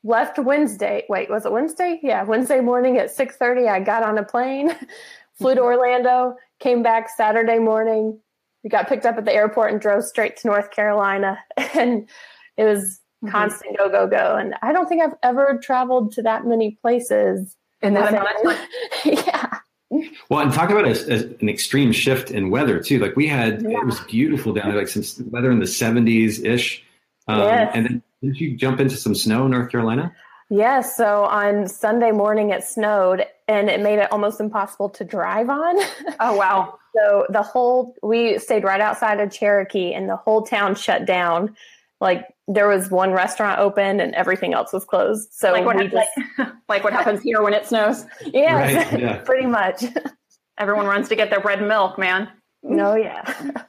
left 0.04 0.40
Wednesday. 0.40 1.06
Wait, 1.10 1.30
was 1.30 1.46
it 1.46 1.52
Wednesday? 1.52 2.00
Yeah, 2.02 2.24
Wednesday 2.24 2.62
morning 2.62 2.98
at 2.98 3.12
six 3.12 3.36
thirty. 3.36 3.68
I 3.68 3.80
got 3.80 4.04
on 4.04 4.18
a 4.18 4.24
plane, 4.24 4.76
flew 5.38 5.56
to 5.56 5.62
Orlando, 5.62 6.36
came 6.60 6.82
back 6.82 7.10
Saturday 7.16 7.60
morning. 7.60 8.20
We 8.64 8.70
got 8.70 8.90
picked 8.90 9.06
up 9.06 9.18
at 9.18 9.26
the 9.26 9.34
airport 9.34 9.72
and 9.72 9.80
drove 9.80 10.04
straight 10.04 10.38
to 10.38 10.48
North 10.48 10.72
Carolina, 10.72 11.40
and 11.76 12.10
it 12.60 12.66
was 12.66 13.00
mm-hmm. 13.24 13.32
constant 13.32 13.78
go 13.78 13.90
go 13.90 14.06
go. 14.06 14.36
And 14.36 14.54
I 14.62 14.74
don't 14.74 14.88
think 14.88 15.02
I've 15.02 15.16
ever 15.24 15.60
traveled 15.64 16.12
to 16.14 16.22
that 16.24 16.46
many 16.46 16.78
places 16.82 17.56
in 17.82 17.94
that 17.94 18.10
amount 18.10 18.28
of 18.46 18.54
time. 18.54 18.68
yeah. 19.06 19.60
Well, 20.30 20.42
and 20.42 20.54
talk 20.54 20.70
about 20.70 20.86
a, 20.86 20.92
a, 21.12 21.38
an 21.40 21.50
extreme 21.50 21.92
shift 21.92 22.30
in 22.30 22.52
weather 22.52 22.80
too. 22.80 23.00
Like 23.00 23.16
we 23.16 23.28
had, 23.28 23.64
yeah. 23.64 23.80
it 23.80 23.86
was 23.86 24.00
beautiful 24.02 24.54
down 24.54 24.70
there, 24.70 24.78
like 24.78 24.88
some 24.88 25.04
weather 25.32 25.52
in 25.52 25.60
the 25.60 25.66
70s 25.66 26.46
ish. 26.46 26.84
Um, 27.28 27.40
yes. 27.40 27.72
And 27.74 27.86
then 27.86 28.04
did 28.22 28.40
you 28.40 28.56
jump 28.56 28.80
into 28.80 28.98
some 28.98 29.16
snow 29.16 29.46
in 29.46 29.52
North 29.52 29.72
Carolina? 29.72 30.14
Yes. 30.50 30.96
So 30.96 31.24
on 31.26 31.68
Sunday 31.68 32.12
morning, 32.12 32.50
it 32.50 32.64
snowed 32.64 33.26
and 33.48 33.70
it 33.70 33.82
made 33.82 34.00
it 34.00 34.12
almost 34.12 34.40
impossible 34.40 34.90
to 34.90 35.04
drive 35.04 35.50
on. 35.50 35.76
Oh, 36.20 36.36
wow. 36.36 36.78
so 36.96 37.26
the 37.30 37.42
whole, 37.42 37.96
we 38.04 38.38
stayed 38.40 38.64
right 38.64 38.82
outside 38.82 39.20
of 39.20 39.32
Cherokee 39.32 39.94
and 39.94 40.10
the 40.10 40.16
whole 40.16 40.44
town 40.44 40.76
shut 40.76 41.06
down. 41.06 41.56
Like 42.02 42.26
there 42.48 42.68
was 42.68 42.90
one 42.90 43.12
restaurant 43.12 43.60
open 43.60 44.00
and 44.00 44.16
everything 44.16 44.54
else 44.54 44.72
was 44.72 44.86
closed. 44.86 45.34
So 45.34 45.52
like 45.52 45.66
what, 45.66 45.78
just, 45.78 45.94
like, 45.94 46.08
like 46.70 46.84
what 46.84 46.94
happens 46.94 47.22
here 47.22 47.42
when 47.42 47.54
it 47.54 47.66
snows. 47.66 48.06
Yes, 48.34 48.92
right, 48.92 49.02
yeah, 49.02 49.18
pretty 49.26 49.48
much. 49.48 49.84
Everyone 50.58 50.86
runs 50.86 51.10
to 51.10 51.16
get 51.16 51.30
their 51.30 51.40
bread 51.40 51.60
and 51.60 51.68
milk, 51.68 51.98
man. 51.98 52.30
No, 52.62 52.96
yeah. 52.96 53.24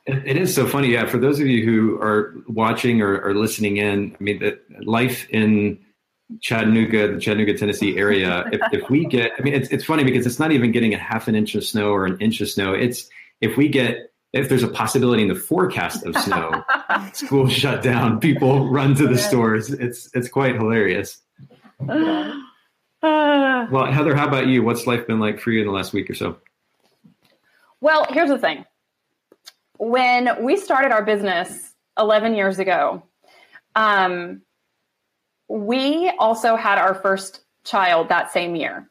it, 0.06 0.26
it 0.26 0.36
is 0.36 0.52
so 0.52 0.66
funny. 0.66 0.88
Yeah. 0.88 1.06
For 1.06 1.18
those 1.18 1.38
of 1.38 1.46
you 1.46 1.64
who 1.64 2.00
are 2.00 2.34
watching 2.48 3.00
or, 3.00 3.20
or 3.20 3.34
listening 3.34 3.76
in, 3.76 4.16
I 4.18 4.22
mean, 4.22 4.40
the 4.40 4.58
life 4.82 5.28
in 5.30 5.78
Chattanooga, 6.40 7.14
the 7.14 7.20
Chattanooga, 7.20 7.56
Tennessee 7.56 7.96
area, 7.96 8.44
if, 8.52 8.60
if 8.72 8.90
we 8.90 9.04
get, 9.04 9.32
I 9.38 9.42
mean, 9.42 9.54
it's, 9.54 9.68
it's 9.68 9.84
funny 9.84 10.02
because 10.04 10.26
it's 10.26 10.38
not 10.38 10.52
even 10.52 10.72
getting 10.72 10.94
a 10.94 10.98
half 10.98 11.28
an 11.28 11.34
inch 11.34 11.54
of 11.54 11.64
snow 11.64 11.90
or 11.90 12.06
an 12.06 12.18
inch 12.20 12.40
of 12.40 12.48
snow. 12.48 12.74
It's, 12.74 13.08
if 13.40 13.56
we 13.56 13.68
get 13.68 14.09
if 14.32 14.48
there's 14.48 14.62
a 14.62 14.68
possibility 14.68 15.22
in 15.22 15.28
the 15.28 15.34
forecast 15.34 16.06
of 16.06 16.16
snow, 16.16 16.62
school 17.12 17.48
shut 17.48 17.82
down, 17.82 18.20
people 18.20 18.68
run 18.68 18.94
to 18.96 19.06
the 19.06 19.18
stores. 19.18 19.70
It's 19.70 20.08
it's 20.14 20.28
quite 20.28 20.54
hilarious. 20.56 21.20
well, 21.80 22.42
Heather, 23.92 24.14
how 24.14 24.28
about 24.28 24.46
you? 24.46 24.62
What's 24.62 24.86
life 24.86 25.06
been 25.06 25.20
like 25.20 25.40
for 25.40 25.50
you 25.50 25.60
in 25.60 25.66
the 25.66 25.72
last 25.72 25.92
week 25.92 26.08
or 26.10 26.14
so? 26.14 26.36
Well, 27.80 28.06
here's 28.10 28.28
the 28.28 28.38
thing. 28.38 28.64
When 29.78 30.44
we 30.44 30.56
started 30.56 30.92
our 30.92 31.02
business 31.02 31.72
11 31.98 32.34
years 32.34 32.58
ago, 32.58 33.02
um, 33.74 34.42
we 35.48 36.12
also 36.18 36.56
had 36.56 36.78
our 36.78 36.94
first 36.94 37.40
child 37.64 38.08
that 38.10 38.32
same 38.32 38.54
year. 38.54 38.88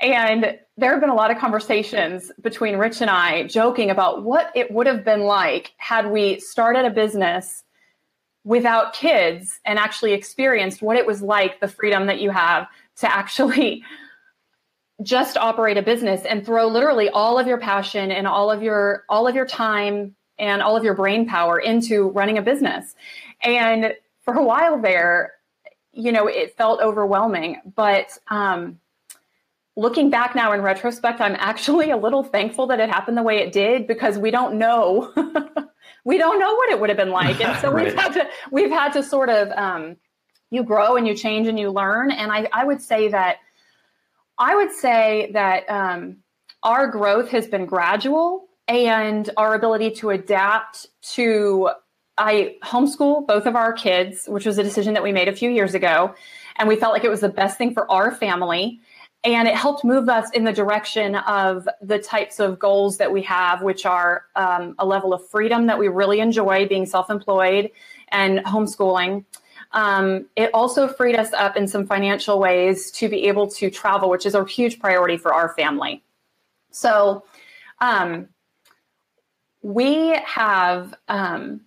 And 0.00 0.58
there 0.82 0.90
have 0.90 1.00
been 1.00 1.10
a 1.10 1.14
lot 1.14 1.30
of 1.30 1.38
conversations 1.38 2.32
between 2.40 2.76
Rich 2.76 3.00
and 3.00 3.08
I 3.08 3.44
joking 3.44 3.88
about 3.88 4.24
what 4.24 4.50
it 4.56 4.72
would 4.72 4.88
have 4.88 5.04
been 5.04 5.20
like 5.20 5.72
had 5.76 6.10
we 6.10 6.40
started 6.40 6.84
a 6.84 6.90
business 6.90 7.62
without 8.42 8.92
kids 8.92 9.60
and 9.64 9.78
actually 9.78 10.12
experienced 10.12 10.82
what 10.82 10.96
it 10.96 11.06
was 11.06 11.22
like 11.22 11.60
the 11.60 11.68
freedom 11.68 12.06
that 12.06 12.20
you 12.20 12.30
have 12.30 12.66
to 12.96 13.14
actually 13.14 13.84
just 15.04 15.36
operate 15.36 15.78
a 15.78 15.82
business 15.82 16.24
and 16.24 16.44
throw 16.44 16.66
literally 16.66 17.08
all 17.08 17.38
of 17.38 17.46
your 17.46 17.58
passion 17.58 18.10
and 18.10 18.26
all 18.26 18.50
of 18.50 18.60
your 18.60 19.04
all 19.08 19.28
of 19.28 19.36
your 19.36 19.46
time 19.46 20.16
and 20.36 20.62
all 20.62 20.76
of 20.76 20.82
your 20.82 20.94
brain 20.94 21.28
power 21.28 21.60
into 21.60 22.08
running 22.08 22.38
a 22.38 22.42
business. 22.42 22.96
And 23.44 23.94
for 24.22 24.34
a 24.34 24.42
while 24.42 24.82
there, 24.82 25.34
you 25.92 26.10
know, 26.10 26.26
it 26.26 26.56
felt 26.56 26.80
overwhelming, 26.80 27.60
but 27.76 28.18
um 28.28 28.80
looking 29.76 30.10
back 30.10 30.34
now 30.34 30.52
in 30.52 30.62
retrospect, 30.62 31.20
I'm 31.20 31.36
actually 31.38 31.90
a 31.90 31.96
little 31.96 32.22
thankful 32.22 32.66
that 32.68 32.80
it 32.80 32.88
happened 32.88 33.16
the 33.16 33.22
way 33.22 33.38
it 33.38 33.52
did 33.52 33.86
because 33.86 34.18
we 34.18 34.30
don't 34.30 34.58
know. 34.58 35.12
we 36.04 36.18
don't 36.18 36.38
know 36.38 36.54
what 36.54 36.70
it 36.70 36.80
would 36.80 36.90
have 36.90 36.98
been 36.98 37.10
like. 37.10 37.40
And 37.40 37.58
so 37.60 37.70
right. 37.70 37.86
we've 37.86 37.94
had 37.94 38.12
to 38.12 38.28
we've 38.50 38.70
had 38.70 38.92
to 38.94 39.02
sort 39.02 39.28
of 39.28 39.50
um, 39.52 39.96
you 40.50 40.62
grow 40.62 40.96
and 40.96 41.06
you 41.06 41.14
change 41.14 41.48
and 41.48 41.58
you 41.58 41.70
learn. 41.70 42.10
And 42.10 42.30
I, 42.30 42.48
I 42.52 42.64
would 42.64 42.82
say 42.82 43.08
that 43.08 43.38
I 44.38 44.54
would 44.54 44.72
say 44.72 45.30
that 45.32 45.68
um, 45.68 46.18
our 46.62 46.86
growth 46.88 47.30
has 47.30 47.46
been 47.46 47.66
gradual 47.66 48.48
and 48.68 49.28
our 49.36 49.54
ability 49.54 49.92
to 49.92 50.10
adapt 50.10 50.86
to 51.14 51.70
I 52.18 52.56
homeschool 52.62 53.26
both 53.26 53.46
of 53.46 53.56
our 53.56 53.72
kids, 53.72 54.26
which 54.26 54.44
was 54.44 54.58
a 54.58 54.62
decision 54.62 54.94
that 54.94 55.02
we 55.02 55.12
made 55.12 55.28
a 55.28 55.34
few 55.34 55.48
years 55.48 55.74
ago. 55.74 56.14
And 56.56 56.68
we 56.68 56.76
felt 56.76 56.92
like 56.92 57.04
it 57.04 57.10
was 57.10 57.20
the 57.20 57.30
best 57.30 57.56
thing 57.56 57.72
for 57.72 57.90
our 57.90 58.12
family 58.14 58.80
and 59.24 59.46
it 59.46 59.54
helped 59.54 59.84
move 59.84 60.08
us 60.08 60.30
in 60.30 60.44
the 60.44 60.52
direction 60.52 61.14
of 61.14 61.68
the 61.80 61.98
types 61.98 62.40
of 62.40 62.58
goals 62.58 62.96
that 62.98 63.12
we 63.12 63.22
have, 63.22 63.62
which 63.62 63.86
are 63.86 64.24
um, 64.34 64.74
a 64.78 64.86
level 64.86 65.14
of 65.14 65.28
freedom 65.28 65.66
that 65.66 65.78
we 65.78 65.88
really 65.88 66.18
enjoy 66.20 66.66
being 66.66 66.86
self 66.86 67.08
employed 67.08 67.70
and 68.08 68.40
homeschooling. 68.40 69.24
Um, 69.70 70.26
it 70.36 70.50
also 70.52 70.88
freed 70.88 71.16
us 71.16 71.32
up 71.32 71.56
in 71.56 71.66
some 71.68 71.86
financial 71.86 72.38
ways 72.38 72.90
to 72.92 73.08
be 73.08 73.28
able 73.28 73.48
to 73.52 73.70
travel, 73.70 74.10
which 74.10 74.26
is 74.26 74.34
a 74.34 74.44
huge 74.44 74.80
priority 74.80 75.16
for 75.16 75.32
our 75.32 75.50
family. 75.50 76.02
So, 76.70 77.24
um, 77.80 78.28
we 79.62 80.18
have, 80.24 80.94
um, 81.06 81.62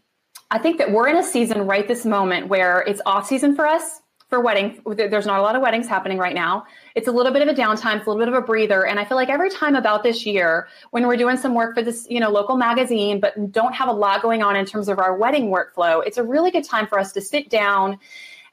I 0.52 0.60
think 0.60 0.78
that 0.80 0.92
we're 0.92 1.08
in 1.08 1.16
a 1.16 1.24
season 1.24 1.66
right 1.66 1.88
this 1.88 2.06
moment 2.06 2.50
where 2.50 2.82
it's 2.82 3.02
off 3.06 3.28
season 3.28 3.56
for 3.56 3.66
us 3.66 4.02
for 4.30 4.42
wedding. 4.42 4.82
There's 4.86 5.26
not 5.26 5.40
a 5.40 5.44
lot 5.44 5.56
of 5.56 5.62
weddings 5.62 5.88
happening 5.88 6.18
right 6.18 6.34
now. 6.34 6.66
It's 6.96 7.08
a 7.08 7.12
little 7.12 7.32
bit 7.32 7.42
of 7.42 7.48
a 7.48 7.54
downtime, 7.54 7.98
it's 7.98 8.08
a 8.08 8.10
little 8.10 8.18
bit 8.18 8.28
of 8.28 8.34
a 8.34 8.42
breather. 8.42 8.86
And 8.86 9.00
I 9.00 9.06
feel 9.06 9.18
like 9.18 9.30
every 9.30 9.50
time 9.50 9.76
about 9.76 10.04
this 10.04 10.26
year, 10.26 10.68
when 10.92 11.06
we're 11.08 11.18
doing 11.18 11.38
some 11.38 11.54
work 11.54 11.76
for 11.76 11.84
this, 11.84 12.08
you 12.10 12.20
know, 12.20 12.30
local 12.30 12.58
magazine, 12.58 13.20
but 13.20 13.52
don't 13.52 13.74
have 13.74 13.88
a 13.88 13.94
lot 13.94 14.22
going 14.22 14.42
on 14.42 14.56
in 14.56 14.66
terms 14.66 14.90
of 14.90 14.98
our 15.00 15.16
wedding 15.16 15.50
workflow, 15.50 16.06
it's 16.06 16.18
a 16.18 16.24
really 16.24 16.50
good 16.50 16.64
time 16.64 16.88
for 16.88 17.00
us 17.00 17.12
to 17.14 17.22
sit 17.22 17.50
down 17.50 18.00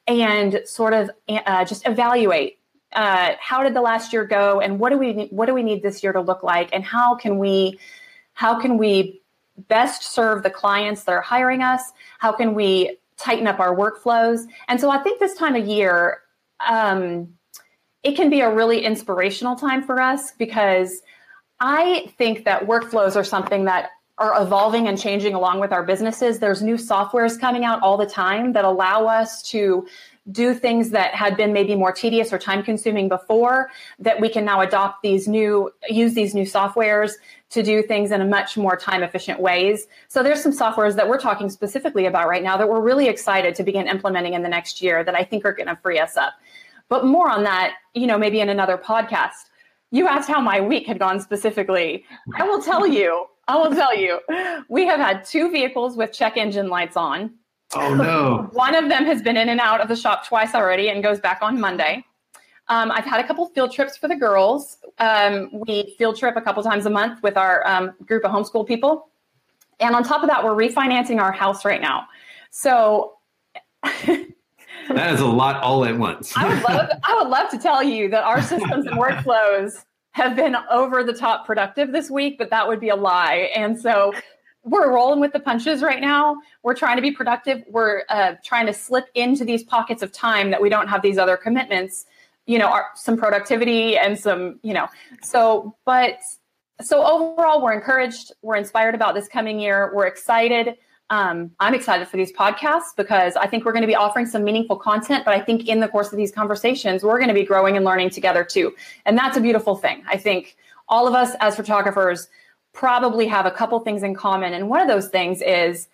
and 0.07 0.61
sort 0.65 0.93
of 0.93 1.11
uh, 1.29 1.65
just 1.65 1.87
evaluate 1.87 2.59
uh, 2.93 3.33
how 3.41 3.63
did 3.63 3.75
the 3.75 3.81
last 3.81 4.13
year 4.13 4.25
go, 4.25 4.61
and 4.61 4.79
what 4.79 4.91
do 4.91 4.99
we 4.99 5.29
what 5.31 5.47
do 5.47 5.55
we 5.55 5.63
need 5.63 5.83
this 5.83 6.03
year 6.03 6.13
to 6.13 6.21
look 6.21 6.43
like, 6.43 6.69
and 6.73 6.85
how 6.85 7.15
can 7.15 7.39
we 7.39 7.79
how 8.35 8.61
can 8.61 8.77
we 8.77 9.23
best 9.69 10.03
serve 10.03 10.43
the 10.43 10.51
clients 10.51 11.05
that 11.05 11.13
are 11.13 11.21
hiring 11.21 11.63
us? 11.63 11.83
How 12.19 12.33
can 12.33 12.55
we 12.55 12.99
tighten 13.23 13.47
up 13.47 13.61
our 13.61 13.75
workflows. 13.75 14.45
And 14.69 14.81
so 14.81 14.91
I 14.91 14.99
think 14.99 15.21
this 15.21 15.35
time 15.35 15.55
of 15.55 15.67
year, 15.67 16.19
um, 16.67 17.29
it 18.03 18.17
can 18.17 18.31
be 18.31 18.41
a 18.41 18.53
really 18.53 18.85
inspirational 18.85 19.57
time 19.57 19.83
for 19.83 20.01
us 20.01 20.33
because 20.33 21.03
I 21.61 22.13
think 22.19 22.45
that 22.45 22.67
workflows 22.67 23.15
are 23.15 23.25
something 23.25 23.65
that 23.67 23.91
are 24.19 24.41
evolving 24.43 24.89
and 24.89 24.99
changing 24.99 25.35
along 25.35 25.61
with 25.61 25.73
our 25.73 25.83
businesses. 25.83 26.39
There's 26.39 26.63
new 26.63 26.75
softwares 26.75 27.39
coming 27.41 27.65
out 27.65 27.81
all 27.83 27.97
the 27.97 28.07
time 28.07 28.53
that 28.53 28.65
allow 28.65 29.07
us 29.07 29.43
to 29.51 29.87
do 30.31 30.55
things 30.55 30.91
that 30.91 31.15
had 31.15 31.37
been 31.37 31.53
maybe 31.53 31.75
more 31.75 31.91
tedious 31.91 32.33
or 32.33 32.39
time 32.39 32.63
consuming 32.63 33.09
before 33.09 33.71
that 33.99 34.21
we 34.21 34.29
can 34.29 34.45
now 34.45 34.61
adopt 34.61 35.03
these 35.03 35.27
new 35.27 35.69
use 35.89 36.15
these 36.15 36.33
new 36.33 36.45
softwares 36.45 37.15
to 37.51 37.63
do 37.63 37.83
things 37.83 38.13
in 38.13 38.21
a 38.21 38.25
much 38.25 38.57
more 38.57 38.77
time 38.77 39.03
efficient 39.03 39.41
ways. 39.41 39.87
So 40.09 40.23
there's 40.23 40.41
some 40.41 40.53
softwares 40.53 40.95
that 40.95 41.09
we're 41.09 41.19
talking 41.21 41.51
specifically 41.51 42.07
about 42.07 42.29
right 42.29 42.43
now 42.43 42.57
that 42.57 42.69
we're 42.69 42.81
really 42.81 43.09
excited 43.09 43.55
to 43.57 43.65
begin 43.65 43.89
implementing 43.89 44.35
in 44.35 44.43
the 44.43 44.49
next 44.49 44.81
year 44.81 45.03
that 45.03 45.15
I 45.15 45.25
think 45.25 45.45
are 45.45 45.53
going 45.53 45.67
to 45.67 45.77
free 45.83 45.99
us 45.99 46.17
up. 46.17 46.35
But 46.89 47.05
more 47.05 47.29
on 47.29 47.43
that, 47.45 47.75
you 47.95 48.07
know, 48.07 48.17
maybe 48.17 48.41
in 48.41 48.49
another 48.49 48.79
podcast. 48.79 49.49
You 49.91 50.07
asked 50.07 50.29
how 50.29 50.41
my 50.41 50.61
week 50.61 50.87
had 50.87 50.99
gone 50.99 51.21
specifically. 51.21 52.05
I 52.37 52.45
will 52.45 52.63
tell 52.63 52.87
you, 52.87 53.27
I 53.49 53.57
will 53.57 53.75
tell 53.75 53.95
you, 53.95 54.21
we 54.69 54.87
have 54.87 55.01
had 55.01 55.25
two 55.25 55.51
vehicles 55.51 55.97
with 55.97 56.13
check 56.13 56.37
engine 56.37 56.69
lights 56.69 56.97
on. 56.97 57.35
Oh 57.75 57.95
no. 57.95 58.49
One 58.53 58.75
of 58.75 58.89
them 58.89 59.05
has 59.05 59.23
been 59.23 59.37
in 59.37 59.49
and 59.49 59.61
out 59.61 59.81
of 59.81 59.89
the 59.89 59.97
shop 59.97 60.27
twice 60.27 60.55
already 60.55 60.89
and 60.89 61.03
goes 61.03 61.21
back 61.21 61.39
on 61.43 61.61
Monday. 61.61 62.05
Um, 62.69 62.91
I've 62.91 63.05
had 63.05 63.23
a 63.23 63.27
couple 63.27 63.47
field 63.49 63.73
trips 63.73 63.97
for 63.97 64.09
the 64.09 64.17
girls. 64.17 64.79
Um, 64.99 65.51
we 65.53 65.95
field 65.99 66.17
trip 66.17 66.37
a 66.37 66.41
couple 66.41 66.63
times 66.63 66.87
a 66.87 66.91
month 66.91 67.23
with 67.23 67.37
our 67.37 67.67
um, 67.67 67.93
group 68.07 68.25
of 68.25 68.31
homeschool 68.31 68.67
people. 68.67 69.09
And 69.81 69.95
on 69.95 70.05
top 70.05 70.23
of 70.23 70.29
that, 70.29 70.45
we're 70.45 70.55
refinancing 70.55 71.21
our 71.21 71.33
house 71.33 71.65
right 71.65 71.81
now. 71.81 72.07
So 72.51 73.15
that 73.83 75.13
is 75.13 75.21
a 75.21 75.27
lot 75.27 75.57
all 75.63 75.85
at 75.85 75.99
once. 75.99 76.33
I 76.37 76.49
would 76.49 76.63
love 76.63 76.91
I 77.03 77.15
would 77.21 77.29
love 77.29 77.51
to 77.51 77.59
tell 77.59 77.83
you 77.83 78.09
that 78.11 78.23
our 78.23 78.41
systems 78.43 78.87
and 78.87 78.97
workflows 78.97 79.85
have 80.13 80.37
been 80.37 80.57
over 80.71 81.03
the 81.03 81.13
top 81.13 81.47
productive 81.47 81.91
this 81.91 82.11
week, 82.11 82.37
but 82.39 82.51
that 82.51 82.69
would 82.69 82.81
be 82.81 82.91
a 82.91 82.97
lie. 82.97 83.51
And 83.57 83.81
so 83.81 84.13
we're 84.65 84.93
rolling 84.93 85.21
with 85.21 85.33
the 85.33 85.41
punches 85.41 85.83
right 85.83 86.01
now. 86.01 86.37
We're 86.63 86.75
trying 86.75 86.97
to 86.97 87.03
be 87.03 87.11
productive. 87.11 87.65
We're 87.69 88.03
uh, 88.09 88.35
trying 88.45 88.67
to 88.67 88.73
slip 88.73 89.07
into 89.15 89.45
these 89.45 89.65
pockets 89.65 90.03
of 90.03 90.13
time 90.13 90.51
that 90.51 90.63
we 90.63 90.69
don't 90.69 90.89
have 90.89 91.03
these 91.03 91.19
other 91.19 91.37
commitments. 91.37 92.07
You 92.47 92.59
know, 92.59 92.67
our, 92.67 92.87
some 92.95 93.17
productivity 93.17 93.97
and 93.97 94.19
some, 94.19 94.61
you 94.63 94.75
know, 94.75 94.89
so 95.23 95.77
but 95.85 96.19
so 96.81 97.05
overall, 97.05 97.63
we're 97.63 97.73
encouraged. 97.73 98.33
We're 98.43 98.57
inspired 98.57 98.95
about 98.95 99.15
this 99.15 99.29
coming 99.29 99.61
year. 99.61 99.93
We're 99.95 100.07
excited. 100.07 100.77
Um, 101.11 101.51
I'm 101.61 101.75
excited 101.75 102.09
for 102.09 102.17
these 102.17 102.33
podcasts 102.33 102.97
because 102.97 103.37
I 103.37 103.47
think 103.47 103.65
we're 103.65 103.73
going 103.73 103.83
to 103.83 103.89
be 103.89 103.95
offering 103.95 104.27
some 104.27 104.45
meaningful 104.45 104.77
content. 104.77 105.25
But 105.25 105.35
I 105.35 105.41
think 105.41 105.69
in 105.69 105.81
the 105.81 105.89
course 105.89 106.11
of 106.11 106.17
these 106.17 106.33
conversations, 106.33 107.03
we're 107.03 107.19
going 107.19 107.29
to 107.29 107.35
be 107.35 107.45
growing 107.45 107.77
and 107.77 107.85
learning 107.85 108.11
together 108.11 108.45
too. 108.45 108.75
And 109.05 109.19
that's 109.19 109.37
a 109.37 109.41
beautiful 109.41 109.77
thing. 109.77 110.03
I 110.09 110.17
think 110.17 110.57
all 110.89 111.07
of 111.07 111.15
us 111.15 111.37
as 111.41 111.55
photographers 111.55 112.29
probably 112.73 113.27
have 113.27 113.47
a 113.47 113.51
couple 113.51 113.79
things 113.81 114.03
in 114.03 114.15
common. 114.15 114.53
And 114.53 114.69
one 114.69 114.81
of 114.81 114.89
those 114.89 115.09
things 115.09 115.43
is 115.43 115.89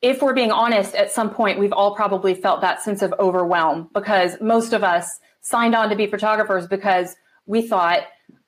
if 0.00 0.20
we're 0.20 0.34
being 0.34 0.50
honest, 0.50 0.94
at 0.94 1.12
some 1.12 1.30
point, 1.30 1.58
we've 1.58 1.72
all 1.72 1.94
probably 1.94 2.34
felt 2.34 2.60
that 2.62 2.82
sense 2.82 3.02
of 3.02 3.14
overwhelm 3.18 3.88
because 3.94 4.40
most 4.40 4.72
of 4.72 4.82
us 4.82 5.20
signed 5.40 5.74
on 5.74 5.90
to 5.90 5.96
be 5.96 6.06
photographers 6.06 6.66
because 6.66 7.14
we 7.46 7.62
thought 7.62 8.00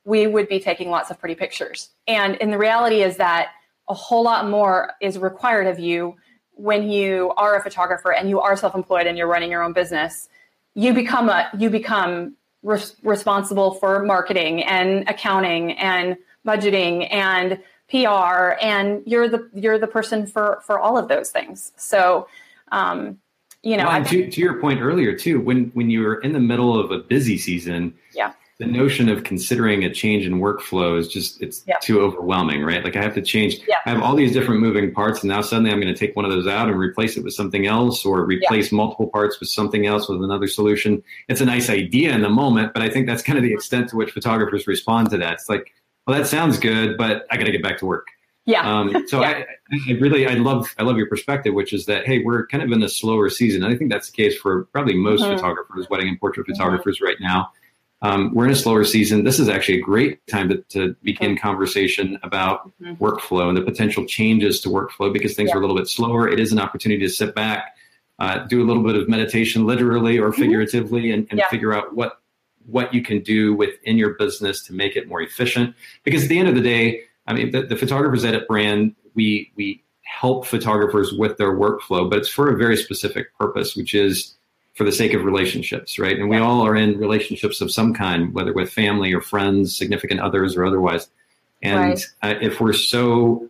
we 0.05 0.27
would 0.27 0.49
be 0.49 0.61
taking 0.61 0.91
lots 0.91 1.11
of 1.11 1.19
pretty 1.19 1.35
pictures. 1.35 1.91
And 2.07 2.37
in 2.37 2.51
the 2.51 2.59
reality 2.59 3.03
is 3.03 3.17
that 3.19 3.49
a 3.89 3.95
whole 3.95 4.25
lot 4.25 4.49
more 4.49 4.93
is 5.01 5.19
required 5.19 5.67
of 5.67 5.79
you 5.79 6.17
when 6.53 6.89
you 6.89 7.33
are 7.37 7.57
a 7.57 7.63
photographer 7.63 8.13
and 8.13 8.29
you 8.29 8.41
are 8.41 8.57
self-employed 8.57 9.07
and 9.07 9.19
you're 9.19 9.29
running 9.29 9.51
your 9.51 9.63
own 9.63 9.73
business 9.73 10.29
you 10.75 10.93
become 10.93 11.29
a 11.29 11.49
you 11.59 11.71
become 11.71 12.37
res- 12.63 12.97
responsible 13.03 13.75
for 13.75 14.03
marketing 14.03 14.63
and 14.63 15.09
accounting 15.09 15.73
and 15.73 16.17
budgeting 16.47 17.13
and 17.13 17.61
PR 17.91 18.57
and 18.61 19.03
you're 19.07 19.29
the 19.29 19.49
you're 19.55 19.79
the 19.79 19.87
person 19.87 20.27
for 20.27 20.61
for 20.65 20.79
all 20.79 20.97
of 20.97 21.09
those 21.09 21.31
things. 21.31 21.73
So 21.77 22.29
um, 22.73 23.19
you 23.65 23.77
know 23.77 23.87
well, 23.87 24.05
to, 24.05 24.31
to 24.31 24.41
your 24.41 24.61
point 24.61 24.81
earlier 24.81 25.17
too 25.17 25.41
when 25.41 25.71
when 25.75 25.91
you're 25.91 26.21
in 26.21 26.33
the 26.33 26.41
middle 26.41 26.79
of 26.79 26.91
a 26.91 26.99
busy 26.99 27.39
season 27.39 27.95
yeah. 28.15 28.33
the 28.59 28.67
notion 28.67 29.09
of 29.09 29.25
considering 29.25 29.85
a 29.85 29.93
change 29.93 30.27
in 30.27 30.35
workflow 30.35 30.99
is 30.99 31.09
just 31.09 31.43
it's 31.43 31.65
yeah. 31.67 31.77
too 31.81 32.01
overwhelming 32.01 32.63
right? 32.63 32.85
Like 32.85 32.95
i 32.95 33.03
have 33.03 33.15
to 33.15 33.23
change. 33.23 33.61
Yeah. 33.67 33.77
i 33.87 33.91
have 33.91 34.03
all 34.03 34.15
these 34.15 34.33
different 34.33 34.61
moving 34.61 34.93
parts 34.93 35.23
and 35.23 35.31
now 35.31 35.41
suddenly 35.41 35.71
i'm 35.71 35.81
going 35.81 35.93
to 35.93 35.99
take 35.99 36.15
one 36.15 36.27
of 36.27 36.31
those 36.31 36.47
out 36.47 36.69
and 36.69 36.79
replace 36.79 37.17
it 37.17 37.25
with 37.25 37.33
something 37.33 37.67
else 37.67 38.05
or 38.05 38.25
replace 38.25 38.71
yeah. 38.71 38.77
multiple 38.77 39.09
parts 39.09 39.41
with 39.41 39.49
something 39.49 39.87
else 39.87 40.09
with 40.09 40.23
another 40.23 40.47
solution. 40.47 41.03
It's 41.29 41.41
a 41.41 41.47
nice 41.47 41.71
idea 41.71 42.13
in 42.13 42.21
the 42.21 42.29
moment 42.29 42.75
but 42.75 42.83
i 42.83 42.91
think 42.91 43.07
that's 43.07 43.23
kind 43.23 43.39
of 43.39 43.43
the 43.43 43.53
extent 43.53 43.89
to 43.91 43.97
which 43.97 44.11
photographers 44.11 44.67
respond 44.67 45.11
to 45.11 45.19
that. 45.19 45.33
It's 45.35 45.49
like 45.49 45.73
well 46.07 46.19
that 46.19 46.27
sounds 46.27 46.59
good 46.59 46.97
but 46.97 47.27
i 47.31 47.37
got 47.37 47.45
to 47.45 47.53
get 47.53 47.63
back 47.63 47.79
to 47.79 47.87
work 47.87 48.07
yeah. 48.47 48.79
Um, 48.81 49.05
so 49.09 49.23
I, 49.23 49.47
I 49.73 49.93
really, 50.01 50.27
I 50.27 50.35
love, 50.35 50.75
I 50.79 50.83
love 50.83 50.97
your 50.97 51.09
perspective, 51.09 51.55
which 51.55 51.73
is 51.73 51.87
that, 51.87 52.07
hey, 52.07 52.23
we're 52.23 52.47
kind 52.47 52.63
of 52.63 52.71
in 52.73 52.83
a 52.83 52.89
slower 52.89 53.31
season. 53.31 53.65
And 53.65 53.73
I 53.73 53.77
think 53.77 53.91
that's 53.91 54.11
the 54.11 54.17
case 54.17 54.37
for 54.37 54.65
probably 54.67 54.95
most 54.95 55.23
mm-hmm. 55.23 55.35
photographers, 55.35 55.89
wedding 55.91 56.09
and 56.09 56.21
portrait 56.21 56.45
mm-hmm. 56.45 56.55
photographers 56.55 57.01
right 57.01 57.17
now. 57.21 57.51
Um, 58.03 58.35
we're 58.35 58.45
in 58.45 58.51
a 58.51 58.57
slower 58.57 58.85
season. 58.85 59.25
This 59.25 59.41
is 59.41 59.49
actually 59.49 59.79
a 59.79 59.83
great 59.83 60.27
time 60.27 60.51
to, 60.51 60.59
to 60.71 60.95
begin 61.03 61.39
conversation 61.39 62.19
about 62.23 62.71
mm-hmm. 62.79 63.03
workflow 63.03 63.49
and 63.49 63.57
the 63.57 63.63
potential 63.63 64.05
changes 64.05 64.61
to 64.61 64.69
workflow 64.69 65.11
because 65.11 65.35
things 65.35 65.49
yeah. 65.49 65.55
are 65.55 65.59
a 65.59 65.61
little 65.63 65.77
bit 65.77 65.89
slower. 65.89 66.29
It 66.29 66.39
is 66.39 66.53
an 66.53 66.59
opportunity 66.59 67.01
to 67.01 67.09
sit 67.09 67.35
back, 67.35 67.77
uh, 68.19 68.41
do 68.41 68.63
a 68.63 68.67
little 68.67 68.83
bit 68.83 68.95
of 68.95 69.09
meditation, 69.09 69.65
literally 69.65 70.19
or 70.19 70.31
mm-hmm. 70.31 70.43
figuratively, 70.43 71.13
and, 71.13 71.27
and 71.31 71.39
yeah. 71.39 71.49
figure 71.49 71.73
out 71.73 71.95
what 71.95 72.21
what 72.67 72.93
you 72.95 73.03
can 73.03 73.21
do 73.21 73.55
within 73.55 73.97
your 73.97 74.15
business 74.15 74.63
to 74.65 74.73
make 74.73 74.97
it 74.97 75.09
more 75.09 75.21
efficient. 75.21 75.75
Because 76.03 76.25
at 76.25 76.29
the 76.29 76.39
end 76.39 76.49
of 76.49 76.55
the 76.55 76.61
day, 76.61 77.03
I 77.27 77.33
mean, 77.33 77.51
the, 77.51 77.63
the 77.63 77.77
Photographers 77.77 78.25
Edit 78.25 78.47
brand, 78.49 78.95
we 79.15 79.53
we 79.57 79.83
help 80.03 80.47
photographers 80.47 81.13
with 81.13 81.39
their 81.39 81.55
workflow, 81.55 82.09
but 82.09 82.19
it's 82.19 82.29
for 82.29 82.51
a 82.51 82.57
very 82.57 82.77
specific 82.77 83.37
purpose, 83.39 83.75
which 83.75 83.95
is 83.95 84.35
for 84.75 84.85
the 84.85 84.93
sake 84.93 85.15
of 85.15 85.25
relationships, 85.25 85.99
right? 85.99 86.19
And 86.19 86.29
we 86.29 86.37
all 86.37 86.67
are 86.67 86.77
in 86.77 86.99
relationships 86.99 87.61
of 87.61 87.73
some 87.73 87.95
kind, 87.95 88.35
whether 88.35 88.53
with 88.53 88.71
family 88.71 89.13
or 89.13 89.21
friends, 89.21 89.77
significant 89.77 90.21
others, 90.21 90.57
or 90.57 90.65
otherwise. 90.65 91.09
And 91.63 91.79
right. 91.79 92.07
uh, 92.23 92.35
if 92.41 92.61
we're 92.61 92.73
so 92.73 93.49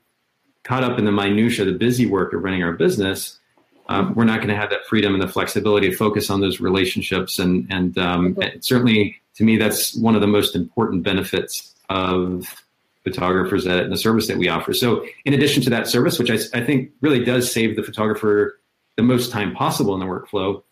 caught 0.63 0.85
up 0.85 0.99
in 0.99 1.05
the 1.05 1.13
minutia, 1.13 1.65
the 1.65 1.73
busy 1.73 2.07
work 2.07 2.33
of 2.33 2.43
running 2.43 2.63
our 2.63 2.73
business, 2.73 3.39
um, 3.89 4.15
we're 4.15 4.25
not 4.25 4.39
going 4.39 4.49
to 4.49 4.57
have 4.57 4.71
that 4.71 4.87
freedom 4.87 5.15
and 5.15 5.23
the 5.23 5.29
flexibility 5.29 5.91
to 5.91 5.97
focus 5.97 6.31
on 6.31 6.41
those 6.41 6.61
relationships. 6.61 7.39
And 7.39 7.67
and 7.71 7.99
um, 7.99 8.39
certainly, 8.61 9.21
to 9.37 9.45
me, 9.45 9.57
that's 9.57 9.95
one 9.97 10.15
of 10.15 10.21
the 10.21 10.27
most 10.27 10.57
important 10.57 11.03
benefits 11.03 11.75
of 11.91 12.65
photographers 13.05 13.67
and 13.67 13.93
the 13.93 13.99
service 13.99 14.27
that 14.29 14.39
we 14.39 14.49
offer. 14.49 14.73
So, 14.73 15.07
in 15.25 15.35
addition 15.35 15.63
to 15.65 15.71
that 15.71 15.87
service, 15.87 16.19
which 16.19 16.31
I, 16.31 16.39
I 16.59 16.65
think 16.65 16.91
really 17.01 17.23
does 17.25 17.53
save 17.53 17.77
the 17.77 17.83
photographer 17.83 18.59
the 18.97 19.03
most 19.03 19.31
time 19.31 19.55
possible 19.55 19.95
in 19.95 20.01
the 20.01 20.07
workflow, 20.07 20.63